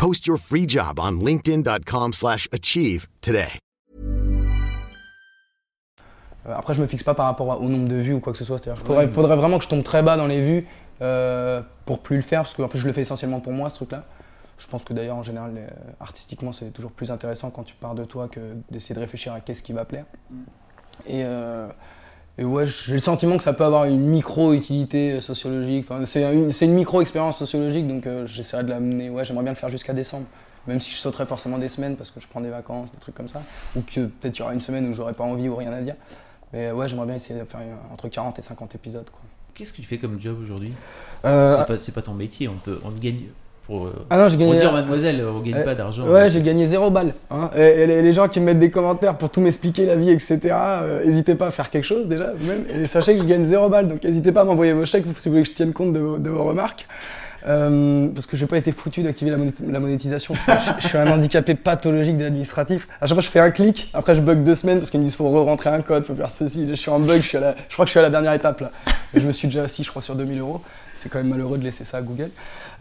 Post 0.00 0.26
your 0.26 0.38
free 0.38 0.66
job 0.66 0.98
on 0.98 1.22
linkedin.com/achieve 1.22 3.06
today. 3.20 3.58
Euh, 6.46 6.54
après, 6.54 6.72
je 6.72 6.80
me 6.80 6.86
fixe 6.86 7.02
pas 7.02 7.12
par 7.12 7.26
rapport 7.26 7.60
au 7.60 7.68
nombre 7.68 7.86
de 7.86 7.96
vues 7.96 8.14
ou 8.14 8.20
quoi 8.20 8.32
que 8.32 8.38
ce 8.38 8.46
soit. 8.46 8.66
Il 8.66 8.74
faudrait, 8.76 9.08
faudrait, 9.08 9.36
vraiment 9.36 9.58
que 9.58 9.64
je 9.64 9.68
tombe 9.68 9.84
très 9.84 10.02
bas 10.02 10.16
dans 10.16 10.26
les 10.26 10.40
vues 10.40 10.66
euh, 11.02 11.60
pour 11.84 11.98
plus 11.98 12.16
le 12.16 12.22
faire, 12.22 12.40
parce 12.44 12.54
que 12.54 12.62
en 12.62 12.68
fait, 12.68 12.78
je 12.78 12.86
le 12.86 12.94
fais 12.94 13.02
essentiellement 13.02 13.40
pour 13.40 13.52
moi, 13.52 13.68
ce 13.68 13.74
truc-là. 13.74 14.06
Je 14.56 14.66
pense 14.68 14.84
que 14.84 14.94
d'ailleurs, 14.94 15.16
en 15.16 15.22
général, 15.22 15.52
euh, 15.58 15.68
artistiquement, 16.00 16.52
c'est 16.52 16.70
toujours 16.70 16.92
plus 16.92 17.10
intéressant 17.10 17.50
quand 17.50 17.64
tu 17.64 17.74
pars 17.74 17.94
de 17.94 18.06
toi 18.06 18.28
que 18.28 18.40
d'essayer 18.70 18.94
de 18.94 19.00
réfléchir 19.00 19.34
à 19.34 19.40
qu'est-ce 19.40 19.62
qui 19.62 19.74
va 19.74 19.84
plaire. 19.84 20.06
Mm. 20.30 20.36
Et, 21.08 21.24
et 22.40 22.44
ouais, 22.44 22.66
j'ai 22.66 22.94
le 22.94 22.98
sentiment 22.98 23.36
que 23.36 23.44
ça 23.44 23.52
peut 23.52 23.64
avoir 23.64 23.84
une 23.84 24.00
micro-utilité 24.00 25.20
sociologique. 25.20 25.86
Enfin, 25.88 26.04
c'est 26.04 26.22
une, 26.32 26.50
une 26.50 26.74
micro-expérience 26.74 27.38
sociologique, 27.38 27.86
donc 27.86 28.08
j'essaierai 28.26 28.64
de 28.64 28.70
l'amener. 28.70 29.10
Ouais, 29.10 29.24
j'aimerais 29.24 29.44
bien 29.44 29.52
le 29.52 29.58
faire 29.58 29.68
jusqu'à 29.68 29.92
décembre 29.92 30.26
même 30.66 30.80
si 30.80 30.90
je 30.90 30.96
sauterais 30.96 31.26
forcément 31.26 31.58
des 31.58 31.68
semaines 31.68 31.96
parce 31.96 32.10
que 32.10 32.20
je 32.20 32.28
prends 32.28 32.40
des 32.40 32.50
vacances, 32.50 32.92
des 32.92 32.98
trucs 32.98 33.14
comme 33.14 33.28
ça, 33.28 33.42
ou 33.76 33.82
que 33.82 34.06
peut-être 34.06 34.36
il 34.36 34.40
y 34.40 34.42
aura 34.42 34.54
une 34.54 34.60
semaine 34.60 34.88
où 34.88 34.92
j'aurais 34.92 35.12
pas 35.12 35.24
envie 35.24 35.48
ou 35.48 35.56
rien 35.56 35.72
à 35.72 35.80
dire. 35.80 35.96
Mais 36.52 36.72
ouais, 36.72 36.88
j'aimerais 36.88 37.06
bien 37.06 37.16
essayer 37.16 37.38
de 37.38 37.44
faire 37.44 37.60
entre 37.92 38.08
40 38.08 38.38
et 38.38 38.42
50 38.42 38.74
épisodes. 38.74 39.08
Qu'est-ce 39.54 39.72
que 39.72 39.76
tu 39.76 39.86
fais 39.86 39.98
comme 39.98 40.20
job 40.20 40.38
aujourd'hui? 40.42 40.72
Euh, 41.24 41.62
C'est 41.78 41.94
pas, 41.94 42.02
ton 42.02 42.14
métier, 42.14 42.48
on 42.48 42.54
peut 42.54 42.80
on 42.84 42.90
gagne. 42.90 43.24
Pour, 43.70 43.86
euh, 43.86 44.04
ah 44.10 44.18
non, 44.18 44.28
j'ai. 44.28 44.36
Pour 44.36 44.52
dire 44.52 44.72
mademoiselle, 44.72 45.22
on 45.32 45.38
gagne 45.38 45.62
pas 45.62 45.76
d'argent. 45.76 46.04
Ouais, 46.04 46.28
j'ai 46.28 46.42
gagné 46.42 46.66
zéro 46.66 46.90
balle. 46.90 47.14
Hein. 47.30 47.50
Et, 47.56 47.86
les, 47.86 48.12
gens 48.12 48.26
qui 48.26 48.40
me 48.40 48.46
mettent 48.46 48.58
des 48.58 48.72
commentaires 48.72 49.16
pour 49.16 49.30
tout 49.30 49.40
m'expliquer 49.40 49.86
la 49.86 49.94
vie, 49.94 50.10
etc., 50.10 50.40
n'hésitez 51.04 51.32
euh, 51.32 51.36
pas 51.36 51.46
à 51.46 51.50
faire 51.52 51.70
quelque 51.70 51.84
chose 51.84 52.08
déjà, 52.08 52.32
même. 52.40 52.64
Et 52.82 52.88
sachez 52.88 53.14
que 53.14 53.20
je 53.20 53.26
gagne 53.26 53.44
zéro 53.44 53.68
balle, 53.68 53.86
donc 53.86 54.02
n'hésitez 54.02 54.32
pas 54.32 54.40
à 54.40 54.44
m'envoyer 54.44 54.72
vos 54.72 54.84
chèques 54.84 55.04
si 55.16 55.28
vous 55.28 55.34
voulez 55.34 55.44
que 55.44 55.50
je 55.50 55.54
tienne 55.54 55.72
compte 55.72 55.92
de, 55.92 56.18
de 56.18 56.30
vos 56.30 56.42
remarques. 56.42 56.88
Euh, 57.46 58.08
parce 58.08 58.26
que 58.26 58.36
je 58.36 58.42
n'ai 58.42 58.48
pas 58.48 58.58
été 58.58 58.72
foutu 58.72 59.02
d'activer 59.02 59.30
la, 59.30 59.78
monétisation. 59.78 60.34
je, 60.80 60.88
suis 60.88 60.98
un 60.98 61.08
handicapé 61.10 61.54
pathologique 61.54 62.16
de 62.16 62.24
l'administratif. 62.24 62.88
À 63.00 63.06
chaque 63.06 63.14
fois, 63.14 63.22
je 63.22 63.28
fais 63.28 63.38
un 63.38 63.50
clic, 63.50 63.90
après 63.94 64.16
je 64.16 64.20
bug 64.20 64.42
deux 64.42 64.56
semaines 64.56 64.78
parce 64.78 64.90
qu'ils 64.90 65.00
me 65.00 65.04
disent 65.04 65.14
faut 65.14 65.28
re-rentrer 65.28 65.70
un 65.70 65.80
code, 65.80 66.04
faut 66.04 66.14
faire 66.16 66.30
ceci. 66.30 66.66
Je 66.68 66.74
suis 66.74 66.90
en 66.90 66.98
bug, 66.98 67.22
je, 67.22 67.28
suis 67.28 67.38
à 67.38 67.54
je 67.68 67.72
crois 67.72 67.84
que 67.84 67.88
je 67.88 67.92
suis 67.92 68.00
à 68.00 68.02
la 68.02 68.10
dernière 68.10 68.34
étape 68.34 68.60
là. 68.60 68.70
je 69.14 69.20
me 69.20 69.32
suis 69.32 69.46
déjà 69.46 69.62
assis, 69.62 69.84
je 69.84 69.90
crois, 69.90 70.02
sur 70.02 70.16
2000 70.16 70.40
euros. 70.40 70.60
C'est 71.00 71.08
quand 71.08 71.18
même 71.18 71.28
malheureux 71.28 71.56
de 71.56 71.64
laisser 71.64 71.84
ça 71.84 71.96
à 71.96 72.02
Google. 72.02 72.28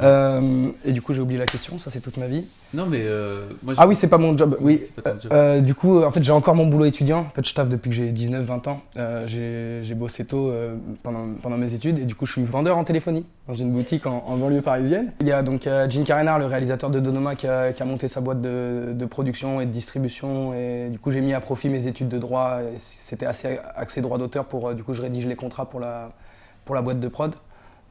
Euh, 0.02 0.68
et 0.84 0.92
du 0.92 1.02
coup, 1.02 1.14
j'ai 1.14 1.22
oublié 1.22 1.40
la 1.40 1.46
question, 1.46 1.80
ça 1.80 1.90
c'est 1.90 2.02
toute 2.02 2.18
ma 2.18 2.28
vie. 2.28 2.44
Non, 2.74 2.86
mais 2.86 3.00
euh, 3.04 3.46
moi, 3.64 3.76
Ah 3.78 3.88
oui, 3.88 3.96
c'est 3.96 4.10
pas 4.10 4.18
mon 4.18 4.38
job. 4.38 4.58
Oui. 4.60 4.82
Euh, 5.32 5.62
du 5.62 5.74
coup, 5.74 6.04
en 6.04 6.12
fait, 6.12 6.22
j'ai 6.22 6.34
encore 6.34 6.54
mon 6.54 6.68
boulot 6.68 6.84
étudiant. 6.84 7.22
En 7.22 7.30
fait, 7.30 7.48
je 7.48 7.54
taffe 7.54 7.70
depuis 7.70 7.90
que 7.90 7.96
j'ai 7.96 8.12
19-20 8.12 8.68
ans. 8.68 8.82
j'ai 9.26 9.96
bossé 9.96 10.26
tôt 10.26 10.52
pendant, 11.02 11.28
pendant 11.42 11.56
mes 11.56 11.74
études 11.74 12.00
et 12.00 12.04
du 12.04 12.14
coup, 12.14 12.26
je 12.26 12.34
suis 12.34 12.44
vendeur 12.44 12.78
en 12.78 12.84
téléphonie 12.84 13.26
dans 13.48 13.54
une 13.54 13.72
boutique 13.72 14.06
en, 14.06 14.36
banlieue 14.38 14.62
parisienne. 14.62 15.14
Il 15.22 15.28
y 15.28 15.32
a 15.32 15.42
donc 15.42 15.64
Jean 15.64 16.04
Carénard, 16.04 16.40
le 16.40 16.46
réalisateur 16.46 16.90
de 16.90 17.00
Donoma, 17.00 17.36
qui 17.36 17.48
a, 17.48 17.72
qui 17.72 17.82
a 17.82 17.86
monté 17.86 18.10
sa 18.10 18.20
boîte 18.20 18.42
de, 18.42 18.90
de, 18.94 19.06
production 19.06 19.62
et 19.62 19.66
de 19.66 19.72
distribution. 19.72 20.54
Et 20.54 20.90
du 20.90 21.00
coup, 21.00 21.12
j'ai 21.12 21.22
mis 21.22 21.34
à 21.34 21.40
profit 21.40 21.70
mes 21.70 21.88
études 21.88 22.10
de 22.10 22.18
droit. 22.18 22.60
C'était 22.80 23.26
assez 23.26 23.60
axé 23.78 24.02
droit 24.02 24.18
d'auteur 24.18 24.44
pour, 24.44 24.76
du 24.76 24.84
coup, 24.84 24.94
je 24.94 25.02
rédige 25.02 25.26
les 25.26 25.38
contrats 25.38 25.70
pour 25.70 25.80
la, 25.80 26.12
pour 26.66 26.76
la 26.76 26.82
boîte 26.82 27.00
de 27.00 27.08
prod. 27.08 27.34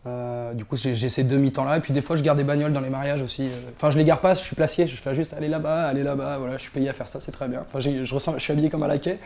Euh, 0.08 0.54
du 0.54 0.64
coup, 0.64 0.76
j'ai 0.76 1.08
ces 1.08 1.24
demi-temps-là. 1.24 1.76
Et 1.76 1.80
puis 1.80 1.92
des 1.92 2.00
fois, 2.00 2.16
je 2.16 2.22
garde 2.22 2.38
des 2.38 2.44
bagnoles 2.44 2.72
dans 2.72 2.80
les 2.80 2.90
mariages 2.90 3.22
aussi. 3.22 3.42
Euh. 3.42 3.70
Enfin, 3.76 3.90
je 3.90 3.98
les 3.98 4.04
garde 4.04 4.20
pas, 4.20 4.34
je 4.34 4.40
suis 4.40 4.56
placier. 4.56 4.86
Je 4.86 4.96
fais 4.96 5.14
juste 5.14 5.34
aller 5.34 5.48
là-bas, 5.48 5.86
aller 5.86 6.02
là-bas. 6.02 6.38
Voilà, 6.38 6.56
je 6.56 6.62
suis 6.62 6.70
payé 6.70 6.88
à 6.88 6.92
faire 6.92 7.08
ça, 7.08 7.20
c'est 7.20 7.32
très 7.32 7.48
bien. 7.48 7.64
Enfin, 7.66 7.80
je, 7.80 8.14
ressens, 8.14 8.34
je 8.34 8.40
suis 8.40 8.52
habillé 8.52 8.70
comme 8.70 8.82
un 8.82 8.88
laquais. 8.88 9.18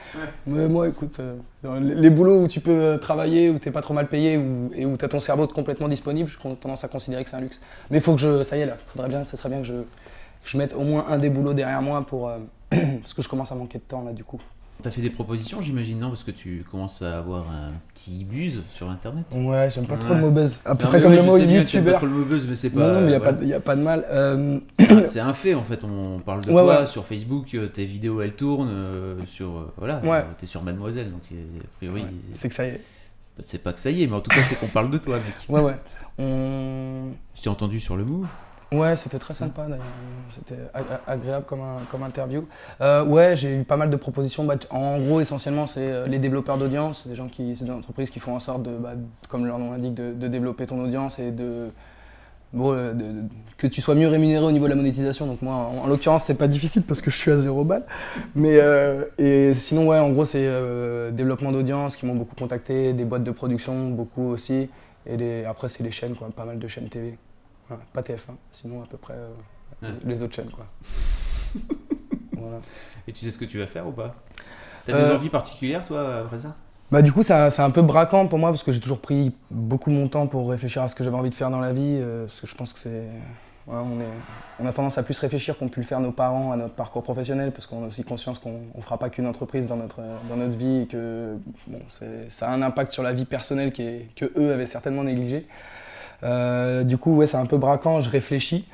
Mais 0.47 0.69
moi, 0.69 0.89
écoute, 0.89 1.21
euh, 1.21 1.81
les, 1.81 2.11
boulots 2.11 2.43
où 2.43 2.49
tu 2.49 2.61
peux 2.61 2.99
travailler, 3.01 3.51
où 3.51 3.59
tu 3.59 3.69
n'es 3.69 3.73
pas 3.73 3.83
trop 3.83 3.95
mal 3.95 4.09
payé 4.09 4.41
et 4.75 4.87
où 4.87 4.97
tu 4.97 5.05
as 5.05 5.09
ton 5.09 5.21
cerveau 5.21 5.47
complètement 5.47 5.89
disponible, 5.89 6.29
j'ai 6.29 6.55
tendance 6.57 6.85
à 6.85 6.89
considérer 6.89 7.25
que 7.25 7.31
c'est 7.31 7.37
un 7.37 7.41
luxe. 7.41 7.61
Mais 7.91 7.99
il 7.99 8.03
faut 8.03 8.15
que 8.15 8.21
je. 8.21 8.43
Ça 8.43 8.57
y 8.57 8.61
est, 8.61 8.67
là, 8.67 8.77
faudrait 8.89 9.09
bien, 9.09 9.25
ça 9.25 9.37
serait 9.37 9.49
bien 9.49 9.59
que 9.59 9.67
je, 9.67 9.75
je 10.45 10.59
mette 10.59 10.75
au 10.75 10.83
moins 10.83 11.07
un 11.09 11.19
des 11.19 11.31
boulots 11.31 11.55
derrière 11.55 11.83
moi 11.83 12.05
pour. 12.05 12.31
parce 12.71 13.15
que 13.15 13.23
je 13.23 13.29
commence 13.29 13.53
à 13.53 13.55
manquer 13.55 13.79
de 13.79 13.85
temps 13.85 14.03
là, 14.03 14.13
du 14.13 14.25
coup. 14.25 14.41
T'as 14.83 14.91
fait 14.91 15.01
des 15.01 15.11
propositions, 15.11 15.61
j'imagine, 15.61 15.99
non? 16.01 16.09
Parce 16.09 16.25
que 16.25 16.33
tu 16.33 16.65
commences 16.71 17.03
à 17.03 17.19
avoir 17.19 17.49
un 17.51 17.73
petit 17.95 18.25
buzz 18.25 18.63
sur 18.73 18.91
Internet. 18.91 19.27
Ouais, 19.33 19.69
j'aime 19.71 19.87
pas 19.87 19.97
trop 19.97 20.15
le 20.15 20.21
mot 20.21 20.31
buzz. 20.31 20.61
À 20.65 20.75
peu 20.75 20.87
près 20.87 21.01
comme 21.01 21.15
le 21.15 21.23
mot 21.23 21.39
youtubeur. 21.39 21.95
pas 21.95 21.99
trop 21.99 22.07
le 22.07 22.13
mot 22.13 22.25
buzz, 22.25 22.47
mais 22.49 22.57
c'est 22.57 22.71
pas. 22.71 22.93
Non, 22.93 23.01
mais 23.01 23.07
il 23.41 23.47
n'y 23.47 23.53
a, 23.55 23.61
pas 23.61 23.77
de 23.77 23.83
mal. 23.83 24.05
Euh, 24.11 24.59
c'est 25.07 25.21
un 25.21 25.35
fait, 25.35 25.55
en 25.55 25.63
fait. 25.63 25.85
On 25.85 26.19
parle 26.19 26.45
de 26.45 26.51
toi 26.51 26.87
sur 26.87 27.05
Facebook, 27.05 27.55
euh, 27.55 27.69
tes 27.69 27.85
vidéos, 27.85 28.21
elles 28.23 28.35
tournent. 28.35 28.71
Euh, 28.71 29.15
sur, 29.27 29.73
voilà, 29.77 30.01
ouais. 30.05 30.25
t'es 30.39 30.47
sur 30.47 30.63
Mademoiselle, 30.63 31.11
donc 31.11 31.23
a 31.31 31.77
priori. 31.77 32.05
C'est 32.35 32.49
que 32.49 32.55
ça 32.55 32.67
y 32.67 32.71
est. 32.71 32.81
C'est 33.41 33.63
pas 33.63 33.73
que 33.73 33.81
ça 33.81 33.91
y 33.91 34.03
est, 34.03 34.07
mais 34.07 34.17
en 34.17 34.21
tout 34.21 34.31
cas, 34.31 34.43
c'est 34.43 34.57
qu'on 34.57 34.67
parle 34.67 34.91
de 34.91 34.99
toi, 34.99 35.17
mec. 35.17 35.35
Ouais, 35.49 35.61
ouais. 35.61 35.77
On... 36.19 37.13
Je 37.35 37.41
t'ai 37.41 37.49
entendu 37.49 37.81
sur 37.81 37.97
le 37.97 38.05
move? 38.05 38.27
Ouais, 38.73 38.97
c'était 38.97 39.19
très 39.19 39.35
sympa 39.35 39.63
d'ailleurs. 39.63 39.85
C'était 40.29 40.57
agréable 41.07 41.45
comme, 41.47 41.61
comme 41.91 42.03
interview. 42.03 42.47
Euh, 42.81 43.05
ouais, 43.05 43.37
j'ai 43.37 43.61
eu 43.61 43.65
pas 43.65 43.77
mal 43.77 43.91
de 43.91 43.97
propositions. 43.97 44.45
Bah, 44.45 44.55
en 44.71 45.01
gros, 45.01 45.21
essentiellement, 45.21 45.67
c'est 45.67 45.91
euh, 45.91 46.07
les 46.07 46.19
développeurs 46.19 46.57
d'audience. 46.59 47.07
Des 47.07 47.15
gens 47.15 47.29
qui, 47.29 47.55
c'est 47.57 47.65
des 47.65 47.71
entreprises 47.71 48.11
qui 48.11 48.21
font 48.21 48.35
en 48.35 48.41
sorte 48.41 48.63
de, 48.63 48.71
bah, 48.71 48.93
comme 49.29 49.47
leur 49.47 49.59
nom 49.59 49.73
l'indique, 49.73 49.95
de, 49.95 50.29
développer 50.29 50.67
ton 50.67 50.83
audience 50.83 51.19
et 51.19 51.31
de, 51.33 51.69
bon, 52.55 52.73
euh, 52.73 52.93
que 53.59 53.67
tu 53.67 53.83
sois 53.83 53.95
mieux 53.95 54.09
rémunéré 54.09 54.45
au 54.45 54.53
niveau 54.53 54.65
de 54.65 54.71
la 54.71 54.77
monétisation. 54.77 55.27
Donc 55.27 55.43
moi, 55.43 55.55
en, 55.55 55.87
l'occurrence, 55.87 56.25
c'est 56.25 56.39
pas 56.39 56.49
difficile 56.49 56.83
parce 56.83 57.03
que 57.03 57.11
je 57.11 57.17
suis 57.17 57.31
à 57.31 57.39
zéro 57.39 57.65
balle. 57.65 57.85
Mais 58.35 58.59
et 59.19 59.53
sinon, 59.55 59.89
ouais, 59.89 59.99
en 59.99 60.11
gros, 60.11 60.25
c'est 60.25 60.49
développement 61.13 61.53
d'audience 61.53 61.97
qui 61.97 62.07
m'ont 62.07 62.15
beaucoup 62.15 62.37
contacté, 62.37 62.95
des 62.95 63.05
boîtes 63.05 63.25
de 63.25 63.33
production, 63.33 63.91
beaucoup 63.91 64.31
aussi. 64.31 64.71
Et 65.07 65.45
après, 65.45 65.69
c'est 65.69 65.83
les 65.83 65.91
chaînes, 65.91 66.15
quoi, 66.15 66.29
pas 66.35 66.45
mal 66.45 66.59
de 66.59 66.69
chaînes 66.69 66.89
TV 66.89 67.19
pas 67.93 68.03
TF1, 68.03 68.35
sinon 68.51 68.83
à 68.83 68.87
peu 68.87 68.97
près 68.97 69.15
euh, 69.15 69.93
les 70.05 70.23
autres 70.23 70.35
chaînes. 70.35 70.51
Quoi. 70.51 70.67
Et 73.07 73.13
tu 73.13 73.25
sais 73.25 73.31
ce 73.31 73.39
que 73.39 73.45
tu 73.45 73.59
vas 73.59 73.67
faire 73.67 73.87
ou 73.87 73.93
pas? 73.93 74.15
T'as 74.87 75.01
des 75.01 75.11
envies 75.11 75.29
particulières 75.29 75.85
toi 75.85 76.23
après 76.25 76.41
ça 76.41 76.57
bah, 76.93 77.01
du 77.01 77.11
coup, 77.11 77.23
c'est 77.23 77.33
un, 77.33 77.71
peu 77.71 77.81
braquant 77.81 78.27
pour 78.27 78.39
moi 78.39 78.51
parce 78.51 78.63
que 78.63 78.71
j'ai 78.71 78.81
toujours 78.81 79.01
pris 79.01 79.33
beaucoup 79.51 79.91
mon 79.91 80.09
temps 80.09 80.27
pour 80.27 80.51
réfléchir 80.51 80.83
à 80.83 80.89
ce 80.89 80.95
que 80.95 81.03
j'avais 81.03 81.17
envie 81.17 81.31
de 81.31 81.35
faire 81.35 81.49
dans 81.49 81.59
la 81.59 81.73
vie. 81.73 81.97
Euh, 81.99 82.27
parce 82.27 82.41
que 82.43 82.47
je 82.47 82.55
pense 82.55 82.75
que 82.75 82.79
c'est. 82.79 83.05
on, 83.67 83.99
est, 83.99 84.05
on 84.61 84.67
a 84.67 84.73
tendance 84.75 84.99
à 84.99 85.03
plus 85.03 85.19
réfléchir 85.19 85.57
qu'ont 85.57 85.71
pu 85.71 85.81
le 85.81 85.87
faire 85.87 86.01
nos 86.01 86.13
parents 86.13 86.53
à 86.53 86.57
notre 86.57 86.75
parcours 86.75 87.03
professionnel 87.03 87.51
parce 87.51 87.67
qu'on 87.67 87.85
a 87.85 87.87
aussi 87.87 88.05
conscience 88.05 88.39
qu'on 88.39 88.61
ne 88.77 88.83
fera 88.83 88.99
pas 88.99 89.09
qu'une 89.09 89.27
entreprise 89.27 89.67
dans 89.67 89.77
notre, 89.77 90.03
dans 90.29 90.37
notre 90.37 90.59
vie 90.59 90.81
et 90.81 90.87
que 90.87 91.39
bon, 91.67 91.81
ça 91.89 92.51
a 92.51 92.53
un 92.53 92.61
impact 92.61 92.93
sur 92.93 93.03
la 93.03 93.15
vie 93.15 93.25
personnelle 93.25 93.73
qui 93.73 93.81
est, 93.81 94.09
que 94.15 94.31
eux 94.37 94.53
avaient 94.53 94.67
certainement 94.67 95.05
négligé. 95.05 95.47
Euh, 96.25 96.85
du 96.85 96.99
coup, 96.99 97.17
ouais, 97.17 97.27
c'est 97.27 97.37
un 97.37 97.47
peu 97.47 97.59
braquant, 97.59 98.01
je 98.01 98.09
réfléchis 98.09 98.67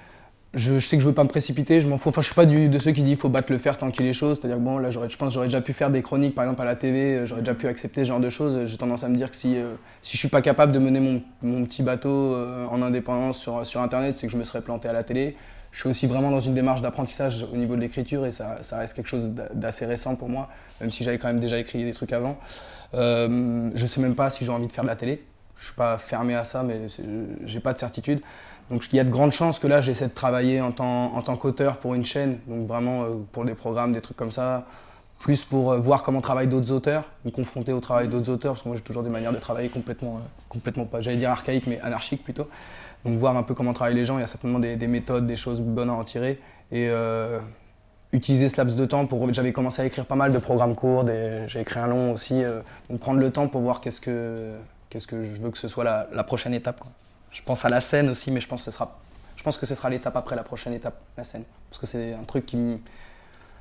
je, 0.55 0.79
sais 0.81 0.97
que 0.97 1.03
je 1.03 1.09
veux 1.09 1.15
pas 1.15 1.25
me 1.25 1.29
précipiter, 1.29 1.81
je 1.81 1.89
m'en 1.89 1.99
fous. 1.99 2.09
Enfin, 2.09 2.23
je 2.23 2.27
suis 2.27 2.35
pas 2.35 2.47
de 2.47 2.79
ceux 2.79 2.93
qui 2.93 3.03
disent 3.03 3.15
qu'il 3.15 3.17
faut 3.17 3.29
battre 3.29 3.53
le 3.53 3.59
fer 3.59 3.77
tant 3.77 3.91
qu'il 3.91 4.07
est 4.07 4.13
chaud. 4.13 4.35
C'est-à-dire 4.35 4.57
que 4.57 4.63
bon, 4.63 4.79
là, 4.79 4.91
je 4.91 5.17
pense 5.17 5.33
j'aurais 5.33 5.47
déjà 5.47 5.61
pu 5.61 5.73
faire 5.73 5.91
des 5.91 6.03
chroniques, 6.03 6.35
par 6.35 6.45
exemple, 6.45 6.63
à 6.63 6.65
la 6.65 6.75
TV, 6.75 7.17
euh, 7.17 7.27
j'aurais 7.27 7.43
déjà 7.43 7.55
pu 7.55 7.67
accepter 7.69 8.05
ce 8.05 8.09
genre 8.09 8.21
de 8.21 8.31
choses. 8.31 8.65
J'ai 8.67 8.77
tendance 8.79 9.05
à 9.05 9.09
me 9.09 9.17
dire 9.17 9.31
que 9.31 9.37
si, 9.37 9.57
euh, 9.57 9.75
si 10.01 10.15
je 10.15 10.19
suis 10.19 10.29
pas 10.29 10.43
capable 10.43 10.73
de 10.73 10.79
mener 10.79 11.01
mon, 11.43 11.65
petit 11.65 11.83
bateau 11.83 12.35
euh, 12.35 12.67
en 12.67 12.81
indépendance 12.83 13.39
sur, 13.39 13.81
Internet, 13.81 14.17
c'est 14.17 14.27
que 14.27 14.33
je 14.33 14.39
me 14.39 14.45
serais 14.45 14.63
planté 14.63 14.89
à 14.89 14.93
la 14.93 15.05
télé. 15.05 15.37
Je 15.71 15.81
suis 15.81 15.91
aussi 15.91 16.07
vraiment 16.07 16.31
dans 16.31 16.41
une 16.41 16.55
démarche 16.55 16.81
d'apprentissage 16.81 17.47
au 17.53 17.57
niveau 17.57 17.77
de 17.77 17.83
l'écriture 17.83 18.25
et 18.25 18.33
ça, 18.33 18.59
ça, 18.63 18.79
reste 18.79 18.95
quelque 18.95 19.09
chose 19.09 19.31
d'assez 19.53 19.85
récent 19.85 20.17
pour 20.17 20.31
moi, 20.31 20.49
même 20.81 20.91
si 20.91 21.05
j'avais 21.05 21.19
quand 21.19 21.29
même 21.29 21.41
déjà 21.41 21.59
écrit 21.59 21.85
des 21.85 21.93
trucs 21.93 22.13
avant. 22.15 22.39
Je 22.95 23.87
sais 23.87 24.01
même 24.01 24.15
pas 24.15 24.31
si 24.31 24.47
j'ai 24.47 24.51
envie 24.51 24.67
de 24.67 24.73
faire 24.73 24.85
de 24.85 24.89
la 24.89 24.97
télé. 24.97 25.23
Je 25.59 25.67
suis 25.67 25.75
pas 25.75 25.99
fermé 25.99 26.35
à 26.35 26.45
ça, 26.45 26.63
mais 26.63 26.87
j'ai 27.45 27.61
pas 27.61 27.73
de 27.73 27.79
certitude. 27.79 28.21
Donc 28.71 28.87
il 28.93 28.97
y 28.97 29.01
a 29.01 29.05
de 29.05 29.11
grandes 29.11 29.33
chances 29.33 29.59
que 29.59 29.67
là 29.67 29.81
j'essaie 29.81 30.09
de 30.09 30.13
travailler 30.13 30.61
en 30.61 30.73
tant, 30.73 31.37
qu'auteur 31.37 31.79
pour 31.79 31.95
une 31.95 32.05
chaîne, 32.05 32.39
donc 32.47 32.67
vraiment 32.67 33.05
euh, 33.05 33.15
pour 33.33 33.45
des 33.45 33.55
programmes, 33.55 33.93
des 33.93 34.01
trucs 34.01 34.17
comme 34.17 34.33
ça, 34.33 34.67
plus 35.19 35.45
pour 35.45 35.73
euh, 35.73 35.79
voir 35.79 36.03
comment 36.03 36.21
travaillent 36.21 36.49
d'autres 36.49 36.71
auteurs, 36.71 37.05
me 37.25 37.31
confronter 37.31 37.73
au 37.73 37.81
travail 37.81 38.09
d'autres 38.09 38.31
auteurs, 38.31 38.53
parce 38.53 38.63
que 38.63 38.69
moi 38.69 38.77
j'ai 38.77 38.83
toujours 38.83 39.03
des 39.03 39.11
manières 39.11 39.33
de 39.33 39.39
travailler 39.39 39.71
complètement, 39.71 40.17
euh, 40.17 40.29
complètement 40.51 40.85
pas, 40.85 41.01
j'allais 41.01 41.17
dire 41.17 41.31
archaïques, 41.31 41.67
mais 41.67 41.81
anarchiques 41.81 42.23
plutôt. 42.23 42.47
Donc 43.05 43.17
voir 43.17 43.37
un 43.37 43.43
peu 43.43 43.55
comment 43.55 43.73
travaillent 43.73 43.95
les 43.95 44.05
gens, 44.05 44.19
il 44.19 44.21
y 44.21 44.25
a 44.25 44.27
certainement 44.27 44.59
des, 44.59 44.77
méthodes, 44.87 45.27
des 45.27 45.37
choses 45.37 45.61
bonnes 45.61 45.89
à 45.89 45.95
en 45.95 46.05
tirer. 46.05 46.41
Et 46.73 46.91
utiliser 48.13 48.49
ce 48.49 48.57
laps 48.57 48.77
de 48.77 48.85
temps 48.87 49.07
pour. 49.07 49.33
J'avais 49.33 49.53
commencé 49.53 49.81
à 49.81 49.87
écrire 49.87 50.05
pas 50.05 50.17
mal 50.17 50.33
de 50.33 50.39
programmes 50.39 50.75
courts, 50.75 51.05
j'ai 51.47 51.61
écrit 51.61 51.79
un 51.79 51.87
long 51.87 52.13
aussi. 52.13 52.43
donc 52.91 52.99
prendre 52.99 53.21
le 53.21 53.31
temps 53.31 53.47
pour 53.47 53.61
voir 53.61 53.81
qu'est-ce 53.81 54.01
que, 54.01 54.57
qu'est-ce 54.91 55.07
que 55.07 55.25
je 55.25 55.41
veux 55.41 55.51
que 55.51 55.59
ce 55.59 55.69
soit 55.69 55.85
la, 55.85 56.09
la 56.13 56.25
prochaine 56.25 56.55
étape. 56.55 56.81
Quoi. 56.81 56.91
Je 57.33 57.43
pense 57.43 57.65
à 57.65 57.69
la 57.69 57.81
scène 57.81 58.09
aussi, 58.11 58.31
mais 58.31 58.41
je 58.41 58.49
pense 58.49 58.61
que 58.65 58.71
ce 58.71 58.71
sera, 58.71 58.99
je 59.37 59.43
pense 59.43 59.57
que 59.59 59.67
ce 59.67 59.75
sera 59.75 59.91
l'étape 59.91 60.17
après 60.17 60.37
la 60.37 60.43
prochaine 60.43 60.73
étape, 60.73 61.01
la 61.17 61.25
scène. 61.25 61.45
Parce 61.71 61.79
que 61.81 61.87
c'est 61.87 62.13
un 62.13 62.25
truc 62.25 62.47
qui 62.47 62.57
me, 62.57 62.79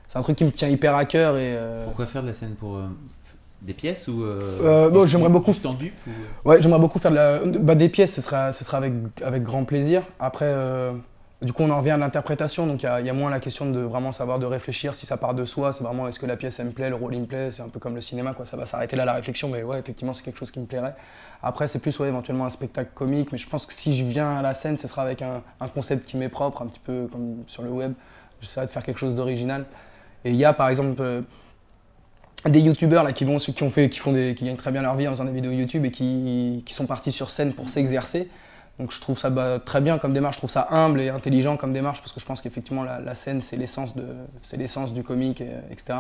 c'est 0.07 0.17
un 0.17 0.21
truc 0.23 0.37
qui 0.37 0.45
me 0.45 0.51
tient 0.51 0.69
hyper 0.69 0.95
à 0.95 1.05
cœur 1.05 1.37
et. 1.37 1.55
Euh, 1.55 1.85
Pourquoi 1.85 2.05
faire 2.05 2.21
de 2.21 2.27
la 2.27 2.33
scène 2.33 2.55
pour 2.55 2.77
euh, 2.77 2.87
des 3.61 3.73
pièces 3.73 4.07
ou 4.07 4.23
euh, 4.23 4.89
bon, 4.89 5.05
j'aimerais 5.05 5.29
beaucoup. 5.29 5.53
Tendu, 5.53 5.93
Ouais, 6.45 6.61
j'aimerais 6.61 6.79
beaucoup 6.79 6.99
faire 6.99 7.11
de 7.11 7.15
la, 7.17 7.39
bah, 7.39 7.75
des 7.75 7.89
pièces. 7.89 8.13
Ce 8.13 8.21
sera, 8.21 8.51
ce 8.51 8.63
sera 8.63 8.77
avec, 8.77 8.93
avec 9.23 9.43
grand 9.43 9.63
plaisir. 9.65 10.03
Après. 10.19 10.53
Du 11.43 11.53
coup, 11.53 11.61
on 11.61 11.69
en 11.69 11.77
revient 11.77 11.91
à 11.91 11.97
l'interprétation, 11.97 12.65
donc 12.65 12.81
il 12.81 13.05
y, 13.05 13.09
a 13.09 13.13
moins 13.13 13.29
la 13.29 13.39
question 13.39 13.69
de 13.69 13.79
vraiment 13.79 14.11
savoir, 14.11 14.39
de 14.39 14.47
réfléchir 14.47 14.95
si 14.95 15.05
ça 15.05 15.17
part 15.17 15.35
de 15.35 15.45
soi, 15.45 15.71
c'est 15.71 15.83
vraiment 15.83 16.07
est-ce 16.07 16.17
que 16.17 16.25
la 16.25 16.35
pièce 16.35 16.59
me 16.61 16.71
plaît, 16.71 16.89
le 16.89 16.95
rôle 16.95 17.13
il 17.13 17.21
me 17.21 17.25
plaît, 17.27 17.51
c'est 17.51 17.61
un 17.61 17.69
peu 17.69 17.79
comme 17.79 17.93
le 17.93 18.01
cinéma, 18.01 18.33
quoi. 18.33 18.43
ça 18.43 18.57
va 18.57 18.65
s'arrêter 18.65 18.95
là 18.95 19.05
la 19.05 19.13
réflexion, 19.13 19.47
mais 19.47 19.61
ouais, 19.61 19.77
effectivement, 19.77 20.13
c'est 20.13 20.23
quelque 20.23 20.39
chose 20.39 20.49
qui 20.49 20.59
me 20.59 20.65
plairait. 20.65 20.95
Après, 21.43 21.67
c'est 21.67 21.77
plus 21.77 21.99
ouais, 21.99 22.07
éventuellement 22.07 22.45
un 22.45 22.49
spectacle 22.49 22.89
comique, 22.95 23.31
mais 23.31 23.37
je 23.37 23.47
pense 23.47 23.67
que 23.67 23.73
si 23.73 23.95
je 23.95 24.03
viens 24.03 24.37
à 24.37 24.41
la 24.41 24.55
scène, 24.55 24.77
ce 24.77 24.87
sera 24.87 25.03
avec 25.03 25.21
un, 25.21 25.43
concept 25.75 26.07
qui 26.07 26.17
m'est 26.17 26.27
propre, 26.27 26.63
un 26.63 26.65
petit 26.65 26.81
peu 26.83 27.07
comme 27.11 27.43
sur 27.45 27.61
le 27.61 27.69
web. 27.69 27.93
J'essaierai 28.41 28.65
de 28.65 28.71
faire 28.71 28.81
quelque 28.81 28.99
chose 28.99 29.13
d'original. 29.13 29.65
Et 30.25 30.31
il 30.31 30.37
y 30.37 30.45
a 30.45 30.53
par 30.53 30.69
exemple 30.69 30.99
euh, 31.01 31.21
des 32.45 32.61
youtubeurs 32.61 33.13
qui 33.13 33.25
vont 33.25 33.37
qui 33.37 33.63
ont 33.63 33.69
fait 33.69 33.89
qui 33.89 33.99
qui 33.99 34.45
gagnent 34.45 34.55
très 34.55 34.71
bien 34.71 34.81
leur 34.81 34.95
vie 34.95 35.07
en 35.07 35.11
faisant 35.11 35.25
des 35.25 35.33
vidéos 35.33 35.51
YouTube 35.51 35.85
et 35.85 35.91
qui 35.91 36.63
sont 36.69 36.87
partis 36.87 37.11
sur 37.11 37.29
scène 37.29 37.53
pour 37.53 37.69
s'exercer. 37.69 38.27
Donc 38.79 38.91
je 38.91 39.01
trouve 39.01 39.17
ça 39.17 39.29
bah, 39.29 39.59
très 39.63 39.81
bien 39.81 39.97
comme 39.97 40.13
démarche, 40.13 40.35
je 40.35 40.41
trouve 40.41 40.51
ça 40.51 40.67
humble 40.69 41.01
et 41.01 41.09
intelligent 41.09 41.57
comme 41.57 41.73
démarche 41.73 41.99
parce 42.01 42.11
que 42.11 42.19
je 42.19 42.25
pense 42.25 42.41
qu'effectivement 42.41 42.83
la, 42.83 43.15
scène 43.15 43.41
c'est 43.41 43.57
l'essence 43.57 43.95
de 43.95 44.05
c'est 44.43 44.57
l'essence 44.57 44.93
du 44.93 45.03
comique 45.03 45.41
etc. 45.71 45.99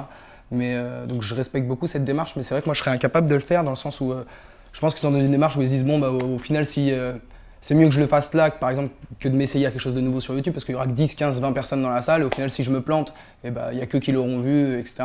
Mais 0.51 0.75
euh, 0.75 1.05
donc 1.05 1.21
je 1.23 1.35
respecte 1.35 1.67
beaucoup 1.67 1.87
cette 1.87 2.05
démarche, 2.05 2.35
mais 2.35 2.43
c'est 2.43 2.53
vrai 2.53 2.61
que 2.61 2.67
moi 2.67 2.73
je 2.73 2.79
serais 2.79 2.91
incapable 2.91 3.27
de 3.27 3.35
le 3.35 3.41
faire 3.41 3.63
dans 3.63 3.71
le 3.71 3.75
sens 3.75 3.99
où 3.99 4.11
euh, 4.11 4.23
je 4.71 4.79
pense 4.79 4.93
qu'ils 4.93 5.01
sont 5.01 5.11
dans 5.11 5.19
une 5.19 5.31
démarche 5.31 5.57
où 5.57 5.61
ils 5.61 5.67
se 5.67 5.73
disent 5.73 5.85
bon 5.85 5.99
bah 5.99 6.09
au, 6.11 6.37
final 6.37 6.65
si 6.65 6.91
euh, 6.91 7.13
c'est 7.61 7.75
mieux 7.75 7.85
que 7.85 7.91
je 7.91 7.99
le 7.99 8.07
fasse 8.07 8.33
là 8.33 8.51
par 8.51 8.69
exemple 8.69 8.89
que 9.19 9.27
de 9.27 9.35
m'essayer 9.35 9.65
à 9.65 9.71
quelque 9.71 9.81
chose 9.81 9.95
de 9.95 10.01
nouveau 10.01 10.19
sur 10.19 10.33
YouTube 10.33 10.53
parce 10.53 10.65
qu'il 10.65 10.73
y 10.73 10.75
aura 10.75 10.85
que 10.85 10.91
10, 10.91 11.15
15, 11.15 11.41
20 11.41 11.51
personnes 11.53 11.81
dans 11.81 11.89
la 11.89 12.01
salle 12.01 12.21
et 12.21 12.25
au 12.25 12.29
final 12.29 12.49
si 12.51 12.63
je 12.63 12.71
me 12.71 12.81
plante 12.81 13.13
eh 13.43 13.51
bah 13.51 13.69
il 13.71 13.79
y 13.79 13.81
a 13.81 13.85
que 13.85 13.97
qui 13.97 14.11
l'auront 14.11 14.39
vu 14.39 14.79
etc. 14.79 15.03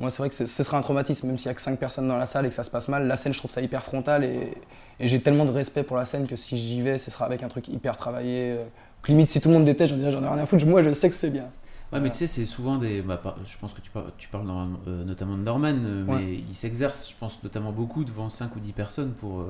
Moi 0.00 0.10
c'est 0.10 0.18
vrai 0.18 0.28
que 0.28 0.34
ce 0.34 0.46
sera 0.46 0.78
un 0.78 0.82
traumatisme 0.82 1.26
même 1.26 1.38
s'il 1.38 1.46
y 1.46 1.50
a 1.50 1.54
que 1.54 1.60
5 1.60 1.78
personnes 1.78 2.08
dans 2.08 2.18
la 2.18 2.26
salle 2.26 2.46
et 2.46 2.48
que 2.48 2.54
ça 2.54 2.64
se 2.64 2.70
passe 2.70 2.88
mal. 2.88 3.06
La 3.06 3.16
scène 3.16 3.32
je 3.32 3.38
trouve 3.38 3.50
ça 3.50 3.60
hyper 3.60 3.82
frontal 3.82 4.24
et, 4.24 4.54
j'ai 5.00 5.20
tellement 5.20 5.44
de 5.44 5.50
respect 5.50 5.82
pour 5.82 5.96
la 5.96 6.04
scène 6.04 6.28
que 6.28 6.36
si 6.36 6.56
j'y 6.56 6.80
vais 6.80 6.98
ce 6.98 7.10
sera 7.10 7.24
avec 7.26 7.42
un 7.42 7.48
truc 7.48 7.68
hyper 7.68 7.96
travaillé. 7.96 8.52
Euh, 8.52 8.64
limite 9.08 9.28
si 9.28 9.40
tout 9.40 9.48
le 9.48 9.54
monde 9.54 9.64
déteste 9.64 9.94
j'en 9.94 10.22
ai 10.22 10.28
rien 10.28 10.38
à 10.38 10.46
foutre. 10.46 10.66
Moi 10.66 10.82
je 10.82 10.90
sais 10.90 11.08
que 11.08 11.14
c'est 11.14 11.30
bien. 11.30 11.46
Ouais, 11.92 12.00
mais 12.00 12.10
tu 12.10 12.16
sais, 12.16 12.26
c'est 12.26 12.44
souvent 12.44 12.76
des. 12.78 13.02
Bah, 13.02 13.20
je 13.44 13.56
pense 13.56 13.72
que 13.72 13.80
tu 13.80 13.90
parles, 13.90 14.10
tu 14.18 14.28
parles 14.28 14.48
euh, 14.88 15.04
notamment 15.04 15.36
de 15.36 15.42
Norman, 15.42 15.74
euh, 15.84 16.04
mais 16.08 16.42
il 16.48 16.54
s'exerce, 16.54 17.10
je 17.10 17.14
pense, 17.16 17.40
notamment 17.44 17.70
beaucoup 17.70 18.02
devant 18.02 18.28
5 18.28 18.56
ou 18.56 18.58
10 18.58 18.72
personnes 18.72 19.12
pour. 19.12 19.44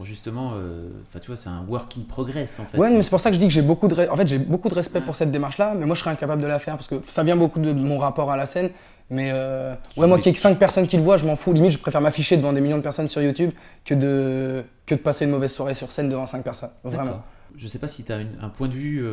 Euh, 0.00 0.04
pour 0.04 0.04
justement, 0.04 0.54
enfin 1.02 1.18
tu 1.20 1.26
vois, 1.28 1.36
c'est 1.36 1.48
un 1.48 1.64
work 1.68 1.96
in 1.98 2.02
progress 2.08 2.58
en 2.58 2.64
fait. 2.64 2.78
Ouais, 2.78 2.90
mais 2.90 3.02
c'est 3.02 3.10
pour 3.10 3.20
ça 3.20 3.30
que 3.30 3.34
je 3.36 3.40
dis 3.40 3.46
que 3.46 3.52
j'ai 3.52 3.62
beaucoup 3.62 3.88
de, 3.88 4.08
en 4.08 4.16
fait, 4.16 4.26
j'ai 4.26 4.38
beaucoup 4.38 4.68
de 4.68 4.74
respect 4.74 5.00
pour 5.00 5.16
cette 5.16 5.30
démarche-là, 5.30 5.74
mais 5.76 5.86
moi 5.86 5.94
je 5.94 6.00
serais 6.00 6.10
incapable 6.10 6.42
de 6.42 6.46
la 6.46 6.58
faire 6.58 6.76
parce 6.76 6.88
que 6.88 7.02
ça 7.06 7.22
vient 7.22 7.36
beaucoup 7.36 7.60
de 7.60 7.72
mon 7.72 7.98
rapport 7.98 8.30
à 8.30 8.36
la 8.36 8.46
scène. 8.46 8.70
Mais 9.12 9.32
ouais, 9.32 10.06
moi 10.06 10.18
qui 10.18 10.28
ai 10.28 10.32
que 10.32 10.38
5 10.38 10.56
personnes 10.56 10.86
qui 10.86 10.96
le 10.96 11.02
voient, 11.02 11.16
je 11.16 11.26
m'en 11.26 11.34
fous. 11.34 11.52
Limite, 11.52 11.72
je 11.72 11.78
préfère 11.78 12.00
m'afficher 12.00 12.36
devant 12.36 12.52
des 12.52 12.60
millions 12.60 12.78
de 12.78 12.82
personnes 12.82 13.08
sur 13.08 13.20
YouTube 13.20 13.50
que 13.84 13.94
de, 13.94 14.62
que 14.86 14.94
de 14.94 15.00
passer 15.00 15.24
une 15.24 15.32
mauvaise 15.32 15.52
soirée 15.52 15.74
sur 15.74 15.90
scène 15.90 16.08
devant 16.08 16.26
5 16.26 16.44
personnes. 16.44 16.70
Vraiment. 16.84 17.22
Je 17.56 17.66
sais 17.66 17.80
pas 17.80 17.88
si 17.88 18.04
tu 18.04 18.12
as 18.12 18.16
un 18.16 18.48
point 18.48 18.68
de 18.68 18.74
vue 18.74 19.04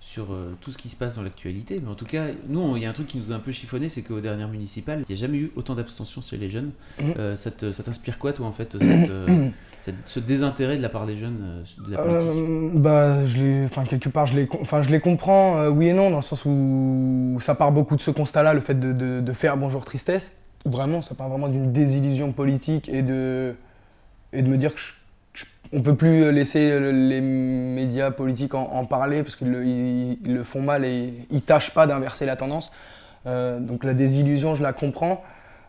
sur 0.00 0.32
euh, 0.32 0.56
tout 0.60 0.70
ce 0.70 0.78
qui 0.78 0.88
se 0.88 0.96
passe 0.96 1.16
dans 1.16 1.22
l'actualité. 1.22 1.80
Mais 1.82 1.90
en 1.90 1.94
tout 1.94 2.04
cas, 2.04 2.26
nous, 2.48 2.76
il 2.76 2.82
y 2.82 2.86
a 2.86 2.90
un 2.90 2.92
truc 2.92 3.08
qui 3.08 3.18
nous 3.18 3.32
a 3.32 3.34
un 3.34 3.40
peu 3.40 3.50
chiffonné, 3.50 3.88
c'est 3.88 4.02
qu'aux 4.02 4.20
dernières 4.20 4.48
municipales, 4.48 5.02
il 5.08 5.12
n'y 5.12 5.18
a 5.18 5.20
jamais 5.20 5.38
eu 5.38 5.50
autant 5.56 5.74
d'abstention 5.74 6.20
chez 6.20 6.36
les 6.36 6.48
jeunes. 6.48 6.70
Mhm. 7.00 7.14
Euh, 7.18 7.36
ça 7.36 7.50
t'inspire 7.50 8.18
quoi, 8.18 8.32
toi, 8.32 8.46
en 8.46 8.52
fait, 8.52 8.76
euh, 8.76 9.50
ce 10.06 10.20
désintérêt 10.20 10.76
de 10.76 10.82
la 10.82 10.88
part 10.88 11.06
des 11.06 11.16
jeunes 11.16 11.64
de 11.86 11.92
la 11.92 11.98
politique? 11.98 12.80
bah, 12.80 13.26
je 13.26 13.64
enfin, 13.64 13.84
quelque 13.84 14.08
part, 14.08 14.26
je 14.26 14.36
les, 14.36 14.48
enfin, 14.60 14.82
je 14.82 14.90
les 14.90 15.00
comprends, 15.00 15.66
oui 15.68 15.88
et 15.88 15.92
non, 15.92 16.10
dans 16.10 16.18
le 16.18 16.22
sens 16.22 16.44
où 16.44 17.38
ça 17.40 17.54
part 17.54 17.72
beaucoup 17.72 17.96
de 17.96 18.02
ce 18.02 18.10
constat-là, 18.10 18.54
le 18.54 18.60
fait 18.60 18.78
de, 18.78 18.92
de, 18.92 19.32
faire 19.32 19.56
Bonjour 19.56 19.84
Tristesse. 19.84 20.36
Vraiment, 20.64 21.00
ça 21.00 21.14
part 21.14 21.28
vraiment 21.28 21.48
d'une 21.48 21.72
désillusion 21.72 22.32
politique 22.32 22.88
et 22.88 23.02
de, 23.02 23.54
et 24.32 24.42
de 24.42 24.48
me 24.48 24.56
dire 24.56 24.74
que 24.74 24.80
je 24.80 24.92
on 25.72 25.82
peut 25.82 25.94
plus 25.94 26.32
laisser 26.32 26.78
les 26.92 27.20
médias 27.20 28.10
politiques 28.10 28.54
en, 28.54 28.84
parler 28.84 29.22
parce 29.22 29.36
qu'ils 29.36 30.18
le, 30.22 30.42
font 30.42 30.62
mal 30.62 30.84
et 30.84 31.12
ils 31.30 31.42
tâchent 31.42 31.74
pas 31.74 31.86
d'inverser 31.86 32.26
la 32.26 32.36
tendance. 32.36 32.72
Euh, 33.26 33.58
donc 33.58 33.84
la 33.84 33.94
désillusion, 33.94 34.54
je 34.54 34.62
la 34.62 34.72
comprends. 34.72 35.22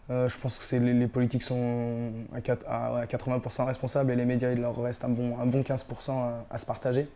Euh, 0.10 0.28
je 0.28 0.38
pense 0.38 0.58
que 0.58 0.76
les, 0.76 1.08
politiques 1.08 1.44
sont 1.44 2.12
à, 2.34 3.06
80% 3.06 3.66
responsables 3.66 4.12
et 4.12 4.16
les 4.16 4.26
médias, 4.26 4.52
il 4.52 4.62
leur 4.62 4.82
reste 4.82 5.04
un 5.04 5.10
bon, 5.10 5.38
un 5.40 5.46
bon 5.46 5.62
15% 5.62 6.12
à, 6.50 6.58
se 6.58 6.66
partager. 6.66 7.08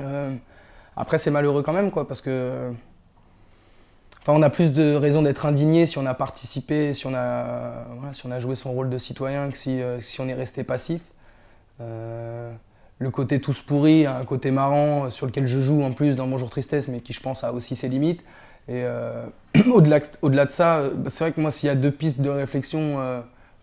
Euh, 0.00 0.32
après, 0.96 1.18
c'est 1.18 1.30
malheureux 1.30 1.62
quand 1.62 1.72
même, 1.72 1.90
quoi, 1.90 2.06
parce 2.06 2.20
que. 2.20 2.72
Enfin, 4.22 4.32
on 4.32 4.42
a 4.42 4.50
plus 4.50 4.72
de 4.72 4.94
raisons 4.94 5.22
d'être 5.22 5.46
indigné 5.46 5.86
si 5.86 5.98
on 5.98 6.06
a 6.06 6.14
participé, 6.14 6.94
si 6.94 7.06
on 7.06 7.14
a, 7.14 7.84
si 8.12 8.26
on 8.26 8.30
a 8.32 8.40
joué 8.40 8.56
son 8.56 8.72
rôle 8.72 8.90
de 8.90 8.98
citoyen 8.98 9.50
que 9.50 9.56
si 9.56 10.20
on 10.20 10.26
est 10.26 10.34
resté 10.34 10.64
passif. 10.64 11.00
Euh, 11.80 12.52
le 12.98 13.10
côté 13.10 13.40
tous 13.40 13.60
pourri, 13.60 14.06
un 14.06 14.24
côté 14.24 14.50
marrant 14.50 15.04
euh, 15.04 15.10
sur 15.10 15.26
lequel 15.26 15.46
je 15.46 15.60
joue 15.60 15.82
en 15.82 15.92
plus 15.92 16.16
dans 16.16 16.26
Bonjour 16.26 16.48
Tristesse, 16.48 16.88
mais 16.88 17.00
qui 17.00 17.12
je 17.12 17.20
pense 17.20 17.44
a 17.44 17.52
aussi 17.52 17.76
ses 17.76 17.88
limites. 17.88 18.20
Et 18.68 18.82
euh, 18.84 19.26
au-delà, 19.72 20.00
au-delà 20.22 20.46
de 20.46 20.52
ça, 20.52 20.82
c'est 21.08 21.24
vrai 21.24 21.32
que 21.32 21.40
moi, 21.40 21.50
s'il 21.50 21.66
y 21.66 21.70
a 21.70 21.74
deux 21.74 21.90
pistes 21.90 22.20
de 22.20 22.30
réflexion 22.30 23.22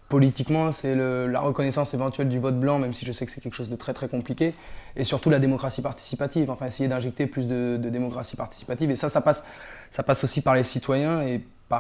politiquement, 0.10 0.72
c'est 0.72 0.96
la 0.96 1.40
reconnaissance 1.40 1.96
éventuelle 1.96 2.30
du 2.30 2.38
vote 2.38 2.60
blanc, 2.60 2.78
même 2.78 2.94
si 2.94 3.04
je 3.04 3.12
sais 3.12 3.26
que 3.26 3.32
c'est 3.32 3.42
quelque 3.42 3.56
chose 3.56 3.72
de 3.72 3.76
très 3.76 3.94
très 3.94 4.08
compliqué, 4.08 4.54
et 4.96 5.04
surtout 5.04 5.32
la 5.32 5.40
démocratie 5.40 5.82
participative, 5.82 6.52
enfin 6.52 6.68
essayer 6.68 6.88
d'injecter 6.88 7.26
plus 7.26 7.48
de, 7.48 7.78
démocratie 7.78 8.36
participative. 8.36 8.92
Et 8.92 8.96
ça, 8.96 9.10
ça 9.10 9.22
passe, 9.22 9.44
ça 9.90 10.04
passe 10.04 10.24
aussi 10.24 10.42
par 10.42 10.54
les 10.54 10.62
citoyens 10.64 11.22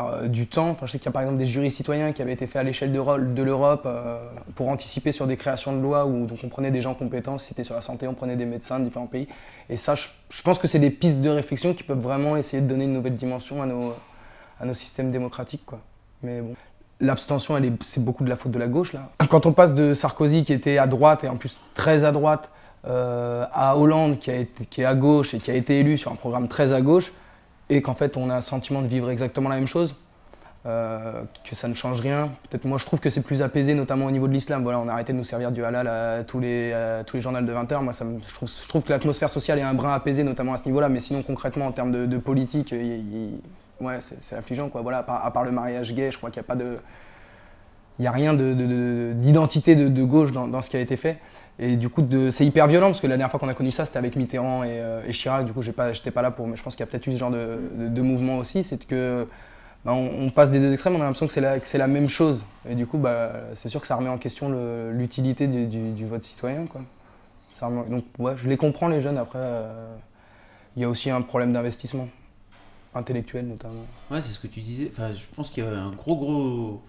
euh, 0.02 0.28
du 0.28 0.48
temps. 0.48 0.76
Je 0.82 0.92
sais 0.92 0.98
qu'il 0.98 1.06
y 1.06 1.10
a 1.10 1.12
par 1.12 1.22
exemple 1.22 1.38
des 1.38 1.46
jurys 1.46 1.72
citoyens 1.72 2.12
qui 2.12 2.22
avaient 2.22 2.34
été 2.34 2.48
faits 2.48 2.58
à 2.58 2.64
l'échelle 2.64 2.92
de, 2.92 3.44
l'Europe 3.44 3.84
euh, 3.86 4.20
pour 4.56 4.70
anticiper 4.70 5.12
sur 5.12 5.28
des 5.28 5.38
créations 5.38 5.76
de 5.76 5.82
lois 5.82 6.06
où 6.06 6.26
donc 6.26 6.40
on 6.44 6.50
prenait 6.50 6.72
des 6.72 6.82
gens 6.82 6.94
compétents, 6.94 7.38
si 7.38 7.50
c'était 7.50 7.64
sur 7.64 7.76
la 7.76 7.82
santé, 7.82 8.08
on 8.08 8.14
prenait 8.14 8.36
des 8.36 8.46
médecins 8.46 8.80
de 8.80 8.86
différents 8.86 9.08
pays. 9.08 9.28
Et 9.70 9.78
ça, 9.78 9.96
je, 9.96 10.42
pense 10.44 10.60
que 10.60 10.68
c'est 10.68 10.80
des 10.80 10.90
pistes 10.90 11.22
de 11.22 11.30
réflexion 11.30 11.74
qui 11.74 11.84
peuvent 11.84 12.00
vraiment 12.00 12.36
essayer 12.38 12.62
de 12.62 12.68
donner 12.68 12.86
une 12.86 12.94
nouvelle 12.94 13.16
dimension 13.16 13.62
à 13.62 13.66
nos, 13.66 14.74
systèmes 14.74 15.12
démocratiques. 15.12 15.64
Mais 16.22 16.42
bon. 16.42 16.56
L'abstention, 17.00 17.60
c'est 17.84 18.04
beaucoup 18.04 18.24
de 18.24 18.30
la 18.30 18.38
faute 18.38 18.52
de 18.52 18.60
la 18.60 18.68
gauche. 18.68 18.94
Là. 18.94 19.10
Quand 19.30 19.46
on 19.46 19.52
passe 19.52 19.74
de 19.74 19.94
Sarkozy, 19.94 20.46
qui 20.46 20.54
était 20.54 20.78
à 20.78 20.88
droite, 20.88 21.24
et 21.24 21.28
en 21.28 21.36
plus 21.36 21.60
très 21.74 22.06
à 22.06 22.12
droite, 22.14 22.50
euh, 22.86 23.46
à 23.54 23.78
Hollande, 23.78 24.20
qui, 24.20 24.32
qui 24.70 24.82
est 24.82 24.86
à 24.86 24.96
gauche 24.96 25.34
et 25.34 25.40
qui 25.40 25.52
a 25.52 25.56
été 25.56 25.80
élu 25.80 25.98
sur 25.98 26.12
un 26.12 26.16
programme 26.16 26.48
très 26.48 26.72
à 26.74 26.82
gauche, 26.82 27.12
et 27.76 27.82
qu'en 27.82 27.96
fait 27.96 28.18
on 28.18 28.30
a 28.30 28.36
un 28.36 28.42
sentiment 28.42 28.82
de 28.82 28.88
vivre 28.88 29.10
exactement 29.10 29.50
la 29.50 29.56
même 29.56 29.68
chose. 29.68 29.96
que 30.64 31.56
ça 31.56 31.68
ne 31.68 31.74
change 31.74 32.02
rien. 32.02 32.30
Peut-être 32.50 32.66
moi 32.66 32.78
je 32.78 32.86
trouve 32.86 33.00
que 33.00 33.10
c'est 33.10 33.22
plus 33.24 33.42
apaisé, 33.42 33.74
notamment 33.74 34.06
au 34.06 34.12
niveau 34.12 34.28
de 34.28 34.34
l'islam. 34.34 34.64
Voilà, 34.64 34.80
on 34.80 34.88
a 34.88 34.94
arrêté 34.94 35.12
de 35.12 35.18
nous 35.18 35.24
servir 35.24 35.52
du 35.52 35.64
halal 35.64 35.88
à 35.88 36.24
tous 36.24 36.40
les, 36.40 36.74
tous 37.06 37.18
les 37.18 37.22
journaux 37.22 37.42
de 37.42 37.54
20h. 37.54 37.82
Moi 37.82 37.94
ça 37.94 38.06
je, 38.06 38.68
trouve, 38.68 38.84
que 38.84 38.90
l'atmosphère 38.90 39.30
sociale 39.30 39.60
est 39.60 39.64
un 39.64 39.74
brin 39.74 39.94
apaisé, 39.94 40.24
notamment 40.24 40.54
à 40.54 40.58
ce 40.58 40.66
niveau-là. 40.66 40.90
Mais 40.90 41.00
sinon 41.00 41.22
concrètement 41.24 41.68
en 41.68 41.72
termes 41.72 41.92
de, 41.92 42.18
politique, 42.18 42.74
ouais, 43.82 43.98
c'est 44.00 44.36
affligeant. 44.36 44.70
Voilà, 44.74 45.00
à 45.00 45.32
part, 45.32 45.44
le 45.44 45.52
mariage 45.52 45.94
gay, 45.94 46.12
je 46.12 46.18
crois 46.18 46.30
qu'il 46.32 46.42
n'y 46.42 46.46
a 46.46 46.48
pas 46.48 46.56
de... 46.56 46.78
Il 48.00 48.02
n'y 48.02 48.08
a 48.08 48.12
rien 48.12 48.34
d'identité 48.34 49.76
de, 49.76 49.88
de, 49.88 50.04
gauche 50.04 50.32
dans, 50.32 50.62
ce 50.62 50.70
qui 50.70 50.78
a 50.78 50.80
été 50.80 50.96
fait. 50.96 51.20
Et 51.60 51.76
du 51.76 51.90
coup, 51.90 52.04
c'est 52.32 52.46
hyper 52.46 52.68
violent 52.68 52.88
parce 52.88 53.02
que 53.02 53.08
la 53.08 53.18
dernière 53.18 53.30
fois 53.30 53.40
qu'on 53.40 53.50
a 53.50 53.54
connu 53.54 53.70
ça, 53.70 53.86
c'était 53.86 54.00
avec 54.00 54.16
Mitterrand 54.16 54.64
et, 54.64 54.80
euh, 54.80 55.12
Chirac. 55.12 55.46
Du 55.46 55.54
coup, 55.54 55.62
j'étais 55.62 55.76
pas, 55.76 55.94
pas 55.94 56.22
là 56.24 56.32
pour, 56.32 56.48
mais 56.48 56.56
je 56.56 56.64
pense 56.64 56.76
qu'il 56.76 56.84
y 56.84 56.88
a 56.88 56.92
peut-être 56.92 57.06
eu 57.06 57.12
ce 57.12 57.18
genre 57.18 57.32
de, 57.32 58.02
mouvement 58.02 58.40
aussi. 58.40 58.64
C'est 58.64 58.84
que 58.86 59.28
bah, 59.86 59.94
on, 59.94 60.30
passe 60.32 60.50
des 60.50 60.60
deux 60.60 60.74
extrêmes, 60.74 60.96
on 60.96 61.02
a 61.02 61.04
l'impression 61.04 61.28
que 61.28 61.34
c'est 61.34 61.78
la, 61.78 61.88
même 61.88 62.10
chose. 62.10 62.46
Et 62.68 62.74
du 62.74 62.88
coup, 62.88 62.98
bah, 62.98 63.34
c'est 63.54 63.70
sûr 63.70 63.80
que 63.80 63.88
ça 63.88 63.96
remet 63.96 64.10
en 64.10 64.18
question 64.18 64.90
l'utilité 64.92 65.48
du, 65.48 66.06
vote 66.06 66.24
citoyen. 66.24 66.66
Quoi. 66.66 66.82
Donc, 67.90 68.06
ouais, 68.18 68.34
je 68.36 68.50
les 68.50 68.58
comprends, 68.58 68.88
les 68.88 69.02
jeunes. 69.02 69.20
Après, 69.20 69.40
euh, 69.40 69.96
il 70.76 70.82
y 70.82 70.86
a 70.86 70.90
aussi 70.90 71.12
un 71.12 71.22
problème 71.22 71.54
d'investissement, 71.54 72.08
intellectuel 72.96 73.46
notamment. 73.46 73.86
Ouais, 74.10 74.22
c'est 74.22 74.32
ce 74.32 74.40
que 74.40 74.48
tu 74.48 74.62
disais. 74.62 74.90
Enfin, 74.92 75.12
je 75.12 75.24
pense 75.36 75.52
qu'il 75.52 75.64
y 75.64 75.68
a 75.68 75.70
un 75.70 75.92
gros, 75.92 76.16
gros 76.16 76.82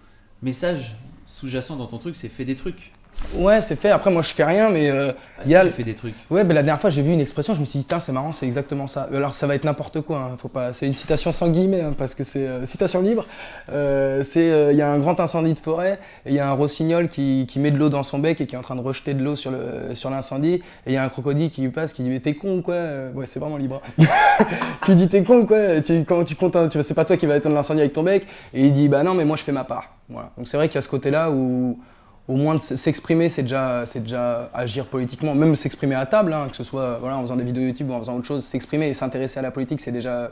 message 0.45 0.95
sous-jacent 1.25 1.75
dans 1.75 1.87
ton 1.87 1.97
truc 1.97 2.15
c'est 2.15 2.29
fais 2.29 2.45
des 2.45 2.55
trucs. 2.55 2.93
Ouais, 3.33 3.61
c'est 3.61 3.75
fait. 3.75 3.89
Après, 3.89 4.11
moi, 4.11 4.21
je 4.21 4.29
fais 4.29 4.43
rien, 4.43 4.69
mais 4.69 4.89
euh, 4.89 5.11
ah, 5.37 5.41
il 5.45 5.51
y 5.51 5.55
a. 5.55 5.65
Tu 5.65 5.71
fais 5.71 5.83
des 5.83 5.93
trucs. 5.93 6.13
Ouais, 6.29 6.43
mais 6.43 6.53
la 6.53 6.63
dernière 6.63 6.79
fois, 6.79 6.89
j'ai 6.89 7.01
vu 7.01 7.11
une 7.11 7.19
expression, 7.19 7.53
je 7.53 7.59
me 7.59 7.65
suis 7.65 7.79
dit, 7.79 7.87
c'est 7.99 8.11
marrant, 8.11 8.33
c'est 8.33 8.45
exactement 8.45 8.87
ça. 8.87 9.09
Alors, 9.13 9.33
ça 9.33 9.47
va 9.47 9.55
être 9.55 9.63
n'importe 9.63 10.01
quoi. 10.01 10.17
Hein, 10.19 10.35
faut 10.37 10.47
pas. 10.47 10.73
C'est 10.73 10.85
une 10.85 10.93
citation 10.93 11.31
sans 11.31 11.49
guillemets, 11.49 11.81
hein, 11.81 11.91
parce 11.97 12.13
que 12.13 12.23
c'est 12.23 12.47
euh, 12.47 12.65
citation 12.65 13.01
libre. 13.01 13.25
Euh, 13.71 14.23
c'est, 14.23 14.71
il 14.71 14.77
y 14.77 14.81
a 14.81 14.89
un 14.89 14.99
grand 14.99 15.19
incendie 15.19 15.53
de 15.53 15.59
forêt, 15.59 15.99
et 16.25 16.29
il 16.29 16.35
y 16.35 16.39
a 16.39 16.47
un 16.47 16.53
rossignol 16.53 17.09
qui, 17.09 17.45
qui 17.47 17.59
met 17.59 17.71
de 17.71 17.77
l'eau 17.77 17.89
dans 17.89 18.03
son 18.03 18.19
bec 18.19 18.39
et 18.39 18.47
qui 18.47 18.55
est 18.55 18.57
en 18.57 18.61
train 18.61 18.75
de 18.75 18.81
rejeter 18.81 19.13
de 19.13 19.23
l'eau 19.23 19.35
sur 19.35 19.51
le 19.51 19.95
sur 19.95 20.09
l'incendie. 20.09 20.55
Et 20.85 20.91
il 20.91 20.93
y 20.93 20.97
a 20.97 21.03
un 21.03 21.09
crocodile 21.09 21.49
qui 21.49 21.61
lui 21.61 21.69
passe, 21.69 21.93
qui 21.93 22.03
dit, 22.03 22.09
mais 22.09 22.19
t'es 22.19 22.35
con 22.35 22.61
quoi? 22.61 22.75
Ouais, 23.13 23.25
c'est 23.25 23.39
vraiment 23.39 23.57
libre. 23.57 23.81
qui 24.85 24.95
dit, 24.95 25.09
t'es 25.09 25.23
con 25.23 25.45
quoi? 25.45 25.81
Tu, 25.81 26.05
Quand 26.05 26.23
tu 26.23 26.35
comptes, 26.35 26.69
tu 26.69 26.83
c'est 26.83 26.93
pas 26.93 27.05
toi 27.05 27.17
qui 27.17 27.25
vas 27.25 27.37
éteindre 27.37 27.55
l'incendie 27.55 27.81
avec 27.81 27.93
ton 27.93 28.03
bec. 28.03 28.25
Et 28.53 28.65
il 28.67 28.73
dit, 28.73 28.87
bah 28.87 29.03
non, 29.03 29.13
mais 29.13 29.25
moi, 29.25 29.35
je 29.35 29.43
fais 29.43 29.51
ma 29.51 29.63
part. 29.63 29.94
Voilà. 30.09 30.31
Donc 30.37 30.47
c'est 30.47 30.57
vrai 30.57 30.67
qu'il 30.67 30.75
y 30.75 30.77
a 30.79 30.81
ce 30.81 30.89
côté-là 30.89 31.31
où 31.31 31.79
au 32.27 32.35
moins 32.35 32.59
s'exprimer, 32.59 33.29
c'est 33.29 33.43
déjà, 33.43 33.85
c'est 33.85 33.99
déjà 33.99 34.49
agir 34.53 34.87
politiquement, 34.87 35.35
même 35.35 35.55
s'exprimer 35.55 35.95
à 35.95 36.05
table, 36.05 36.33
hein, 36.33 36.47
que 36.49 36.55
ce 36.55 36.63
soit 36.63 36.97
voilà, 36.97 37.17
en 37.17 37.21
faisant 37.21 37.35
des 37.35 37.43
vidéos 37.43 37.63
YouTube 37.63 37.91
ou 37.91 37.93
en 37.93 37.99
faisant 37.99 38.15
autre 38.15 38.25
chose, 38.25 38.43
s'exprimer 38.43 38.87
et 38.87 38.93
s'intéresser 38.93 39.39
à 39.39 39.43
la 39.43 39.51
politique, 39.51 39.81
c'est 39.81 39.91
déjà. 39.91 40.31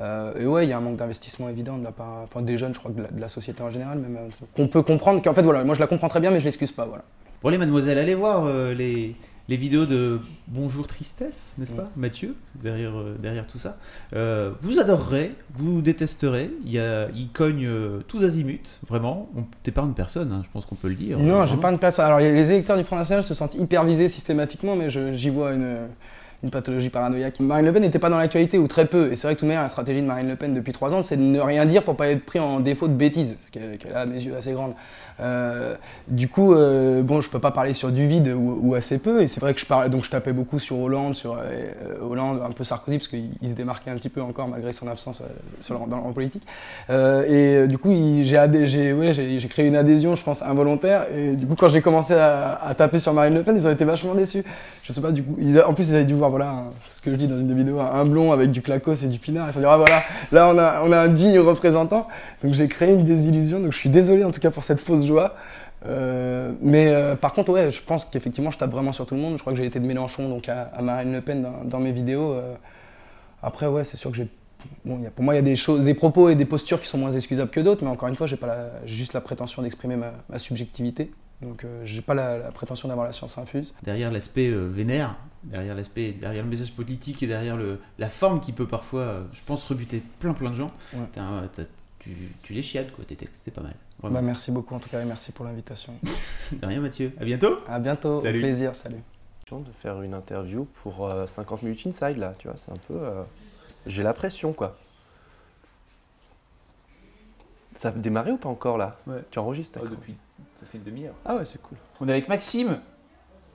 Euh, 0.00 0.32
et 0.40 0.46
ouais, 0.46 0.66
il 0.66 0.70
y 0.70 0.72
a 0.72 0.76
un 0.76 0.80
manque 0.80 0.96
d'investissement 0.96 1.48
évident 1.48 1.78
de 1.78 1.84
la 1.84 1.92
part 1.92 2.22
enfin, 2.24 2.42
des 2.42 2.56
jeunes, 2.56 2.74
je 2.74 2.78
crois, 2.78 2.90
de 2.90 3.20
la, 3.20 3.28
société 3.28 3.62
en 3.62 3.70
général, 3.70 3.98
même 3.98 4.16
euh, 4.16 4.46
qu'on 4.56 4.68
peut 4.68 4.82
comprendre. 4.82 5.22
Qu'en 5.22 5.34
fait, 5.34 5.42
voilà, 5.42 5.64
moi 5.64 5.74
je 5.74 5.80
la 5.80 5.86
comprends 5.86 6.08
très 6.08 6.20
bien, 6.20 6.30
mais 6.30 6.40
je 6.40 6.44
l'excuse 6.44 6.72
pas. 6.72 6.84
Voilà. 6.84 7.04
Bon, 7.42 7.48
les 7.48 7.58
mademoiselles, 7.58 7.98
allez 7.98 8.14
voir 8.14 8.44
euh, 8.46 8.74
les, 8.74 9.14
les 9.48 9.56
vidéos 9.56 9.84
de 9.84 10.20
Bonjour 10.48 10.86
Tristesse, 10.86 11.54
n'est-ce 11.58 11.74
pas, 11.74 11.90
Mathieu, 11.96 12.34
derrière, 12.54 12.96
euh, 12.96 13.16
derrière 13.20 13.46
tout 13.46 13.58
ça. 13.58 13.76
Euh, 14.14 14.52
vous 14.60 14.78
adorerez, 14.78 15.34
vous 15.52 15.82
détesterez. 15.82 16.50
Il, 16.64 16.72
y 16.72 16.78
a, 16.78 17.08
il 17.14 17.28
cogne 17.28 17.66
euh, 17.66 18.00
tous 18.08 18.24
azimuts, 18.24 18.80
vraiment. 18.88 19.28
T'es 19.62 19.70
pas 19.70 19.82
une 19.82 19.94
personne, 19.94 20.32
hein, 20.32 20.42
je 20.44 20.50
pense 20.50 20.64
qu'on 20.64 20.76
peut 20.76 20.88
le 20.88 20.94
dire. 20.94 21.18
Non, 21.18 21.44
j'ai 21.46 21.56
pas 21.56 21.70
une 21.70 21.78
personne. 21.78 22.06
Alors, 22.06 22.20
les 22.20 22.50
électeurs 22.50 22.78
du 22.78 22.84
Front 22.84 22.96
National 22.96 23.22
se 23.24 23.34
sentent 23.34 23.54
hyper 23.54 23.84
visés 23.84 24.08
systématiquement, 24.08 24.76
mais 24.76 24.88
j'y 25.14 25.28
vois 25.28 25.52
une, 25.52 25.88
une 26.44 26.50
pathologie 26.50 26.90
paranoïaque. 26.90 27.40
Marine 27.40 27.64
Le 27.64 27.72
Pen 27.72 27.82
n'était 27.82 27.98
pas 27.98 28.10
dans 28.10 28.18
l'actualité 28.18 28.58
ou 28.58 28.68
très 28.68 28.84
peu. 28.84 29.10
Et 29.10 29.16
c'est 29.16 29.26
vrai 29.26 29.34
que 29.34 29.40
tout 29.40 29.46
de 29.46 29.50
même, 29.50 29.60
la 29.60 29.68
stratégie 29.68 30.02
de 30.02 30.06
Marine 30.06 30.28
Le 30.28 30.36
Pen 30.36 30.54
depuis 30.54 30.72
trois 30.72 30.94
ans, 30.94 31.02
c'est 31.02 31.16
de 31.16 31.22
ne 31.22 31.40
rien 31.40 31.64
dire 31.64 31.82
pour 31.82 31.96
pas 31.96 32.08
être 32.08 32.24
pris 32.24 32.38
en 32.38 32.60
défaut 32.60 32.86
de 32.86 32.92
bêtises, 32.92 33.36
qu'elle 33.50 33.78
a 33.94 34.00
à 34.00 34.06
mes 34.06 34.22
yeux 34.22 34.36
assez 34.36 34.52
grande. 34.52 34.74
Euh, 35.20 35.76
du 36.08 36.28
coup, 36.28 36.54
euh, 36.54 37.02
bon, 37.02 37.20
je 37.20 37.30
peux 37.30 37.38
pas 37.38 37.50
parler 37.50 37.72
sur 37.72 37.92
du 37.92 38.06
vide 38.06 38.34
ou, 38.36 38.74
assez 38.74 38.98
peu. 38.98 39.22
Et 39.22 39.28
c'est 39.28 39.40
vrai 39.40 39.54
que 39.54 39.60
je 39.60 39.66
parlais, 39.66 39.88
donc 39.88 40.04
je 40.04 40.10
tapais 40.10 40.32
beaucoup 40.32 40.58
sur 40.58 40.78
Hollande, 40.78 41.14
sur 41.14 41.34
euh, 41.34 41.72
Hollande, 42.02 42.42
un 42.44 42.50
peu 42.50 42.64
Sarkozy, 42.64 42.98
parce 42.98 43.08
qu'il 43.08 43.30
se 43.42 43.52
démarquait 43.52 43.90
un 43.90 43.96
petit 43.96 44.08
peu 44.08 44.22
encore 44.22 44.48
malgré 44.48 44.72
son 44.72 44.88
absence 44.88 45.22
sur 45.60 45.74
le, 45.74 45.88
dans, 45.88 45.98
en 45.98 46.12
politique. 46.12 46.42
et 46.90 47.66
du 47.68 47.78
coup, 47.78 47.92
j'ai 48.22 49.48
créé 49.48 49.66
une 49.66 49.76
adhésion, 49.76 50.16
je 50.16 50.22
pense, 50.22 50.42
involontaire. 50.42 51.06
Et 51.16 51.32
du 51.32 51.46
coup, 51.46 51.54
quand 51.54 51.68
j'ai 51.68 51.82
commencé 51.82 52.14
à, 52.14 52.74
taper 52.76 52.98
sur 52.98 53.12
Marine 53.12 53.34
Le 53.34 53.42
Pen, 53.42 53.54
ils 53.56 53.66
ont 53.66 53.72
été 53.72 53.84
vachement 53.84 54.14
déçus. 54.14 54.44
Je 54.82 54.92
sais 54.92 55.00
pas, 55.00 55.12
du 55.12 55.22
coup, 55.22 55.36
en 55.66 55.74
plus, 55.74 55.90
ils 55.90 55.94
avaient 55.94 56.04
dû 56.04 56.14
voir, 56.14 56.30
voilà, 56.36 56.64
ce 56.90 57.00
que 57.00 57.12
je 57.12 57.16
dis 57.16 57.28
dans 57.28 57.38
une 57.38 57.46
des 57.46 57.54
vidéos, 57.54 57.78
un 57.78 58.04
blond 58.04 58.32
avec 58.32 58.50
du 58.50 58.60
clacos 58.60 59.04
et 59.04 59.06
du 59.06 59.20
pinard. 59.20 59.46
Ils 59.46 59.48
se 59.50 59.54
sont 59.54 59.60
dit, 59.60 59.66
ah 59.66 59.76
voilà, 59.76 60.02
là, 60.32 60.80
on 60.82 60.90
a, 60.90 60.98
un 60.98 61.06
digne 61.06 61.38
représentant. 61.38 62.08
Donc 62.42 62.54
j'ai 62.54 62.66
créé 62.66 62.92
une 62.92 63.04
désillusion. 63.04 63.60
Donc 63.60 63.70
je 63.70 63.78
suis 63.78 63.88
désolé 63.88 64.24
en 64.24 64.32
tout 64.32 64.40
cas 64.40 64.50
pour 64.50 64.64
cette 64.64 64.80
fausse 64.80 65.06
joie. 65.06 65.36
Euh, 65.86 66.50
mais 66.60 66.88
euh, 66.88 67.14
par 67.14 67.34
contre, 67.34 67.52
ouais, 67.52 67.70
je 67.70 67.80
pense 67.80 68.04
qu'effectivement, 68.04 68.50
je 68.50 68.58
tape 68.58 68.72
vraiment 68.72 68.90
sur 68.90 69.06
tout 69.06 69.14
le 69.14 69.20
monde. 69.20 69.36
Je 69.36 69.42
crois 69.42 69.52
que 69.52 69.56
j'ai 69.56 69.64
été 69.64 69.78
de 69.78 69.86
Mélenchon 69.86 70.28
donc 70.28 70.48
à, 70.48 70.72
Marine 70.82 71.12
Le 71.12 71.20
Pen 71.20 71.46
dans, 71.66 71.78
mes 71.78 71.92
vidéos. 71.92 72.32
Euh. 72.32 72.54
après, 73.40 73.68
ouais, 73.68 73.84
c'est 73.84 73.96
sûr 73.96 74.10
que 74.10 74.16
j'ai. 74.16 74.26
Bon, 74.84 74.98
pour 75.14 75.22
moi, 75.22 75.34
il 75.34 75.46
y 75.48 75.52
a 75.52 75.78
des 75.84 75.94
propos 75.94 76.30
et 76.30 76.34
des 76.34 76.46
postures 76.46 76.80
qui 76.80 76.88
sont 76.88 76.98
moins 76.98 77.12
excusables 77.12 77.50
que 77.52 77.60
d'autres, 77.60 77.84
mais 77.84 77.90
encore 77.90 78.08
une 78.08 78.16
fois, 78.16 78.26
j'ai 78.26 78.38
pas 78.38 78.56
juste 78.86 79.12
la 79.12 79.20
prétention 79.20 79.62
d'exprimer 79.62 79.94
ma, 79.94 80.38
subjectivité. 80.40 81.12
Donc, 81.42 81.66
j'ai 81.84 82.00
pas 82.00 82.14
la, 82.14 82.50
prétention 82.52 82.88
d'avoir 82.88 83.06
la 83.06 83.12
science 83.12 83.36
infuse. 83.38 83.74
Derrière 83.82 84.10
l'aspect 84.10 84.50
vénère, 84.50 85.16
derrière 85.42 85.74
l'aspect, 85.74 86.12
derrière 86.12 86.42
le 86.42 86.48
message 86.48 86.72
politique 86.72 87.22
et 87.22 87.26
derrière 87.26 87.56
le, 87.56 87.80
la 87.98 88.08
forme 88.08 88.40
qui 88.40 88.52
peut 88.52 88.66
parfois, 88.66 89.24
je 89.32 89.42
pense, 89.44 89.64
rebuter 89.64 90.02
plein 90.18 90.32
plein 90.32 90.50
de 90.50 90.56
gens, 90.56 90.70
tu, 92.42 92.52
les 92.52 92.62
chiades, 92.62 92.92
quoi, 92.92 93.04
tes 93.04 93.16
textes, 93.16 93.42
c'est 93.44 93.50
pas 93.50 93.62
mal. 93.62 93.74
Bah, 94.02 94.20
merci 94.20 94.50
beaucoup 94.50 94.74
en 94.74 94.78
tout 94.78 94.90
cas 94.90 95.00
et 95.00 95.06
merci 95.06 95.32
pour 95.32 95.44
l'invitation. 95.44 95.94
de 96.52 96.66
rien 96.66 96.80
Mathieu, 96.80 97.12
à 97.18 97.24
bientôt 97.24 97.58
À 97.66 97.78
bientôt, 97.78 98.20
salut. 98.20 98.40
plaisir, 98.40 98.74
salut. 98.74 99.02
De 99.50 99.72
faire 99.72 100.02
une 100.02 100.14
interview 100.14 100.64
pour 100.64 101.08
50 101.26 101.62
euh, 101.62 101.66
minutes 101.66 101.86
inside 101.86 102.16
là, 102.16 102.34
tu 102.38 102.48
vois, 102.48 102.56
c'est 102.56 102.72
un 102.72 102.80
peu... 102.88 102.94
Euh, 102.94 103.22
j'ai 103.86 104.02
la 104.02 104.12
pression 104.12 104.52
quoi. 104.52 104.76
Ça 107.76 107.88
a 107.88 107.92
démarré 107.92 108.32
ou 108.32 108.36
pas 108.36 108.48
encore 108.48 108.78
là? 108.78 108.98
Ouais. 109.06 109.22
Tu 109.30 109.38
enregistres 109.38 109.78
oh, 109.80 109.86
Depuis, 109.86 110.16
fait 110.74 110.78
une 110.78 110.84
demi-heure. 110.84 111.14
Ah 111.24 111.36
ouais, 111.36 111.44
c'est 111.44 111.62
cool. 111.62 111.78
On 112.00 112.08
est 112.08 112.12
avec 112.12 112.28
Maxime. 112.28 112.80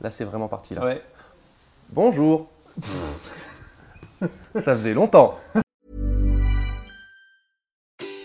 Là, 0.01 0.09
c'est 0.09 0.23
vraiment 0.25 0.47
parti 0.47 0.75
là. 0.75 0.85
Ouais. 0.85 1.03
Bonjour. 1.89 2.49
ça 4.55 4.75
faisait 4.75 4.93
longtemps. 4.93 5.37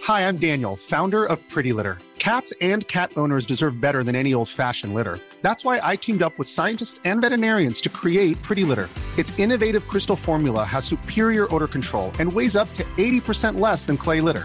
Hi, 0.07 0.28
I'm 0.28 0.37
Daniel, 0.37 0.76
founder 0.76 1.24
of 1.24 1.38
Pretty 1.48 1.72
Litter. 1.72 1.96
Cats 2.18 2.52
and 2.62 2.87
cat 2.88 3.11
owners 3.16 3.44
deserve 3.44 3.80
better 3.80 4.02
than 4.02 4.14
any 4.14 4.33
old-fashioned 4.33 4.94
litter. 4.94 5.18
That's 5.42 5.64
why 5.64 5.80
I 5.83 5.96
teamed 5.96 6.22
up 6.22 6.38
with 6.38 6.48
scientists 6.48 7.00
and 7.04 7.20
veterinarians 7.20 7.80
to 7.83 7.90
create 7.90 8.40
Pretty 8.42 8.64
Litter. 8.64 8.88
Its 9.18 9.38
innovative 9.38 9.87
crystal 9.88 10.16
formula 10.16 10.64
has 10.64 10.85
superior 10.87 11.52
odor 11.54 11.66
control 11.68 12.12
and 12.18 12.33
weighs 12.33 12.57
up 12.57 12.72
to 12.74 12.85
80% 12.96 13.61
less 13.61 13.85
than 13.87 13.96
clay 13.96 14.20
litter. 14.20 14.44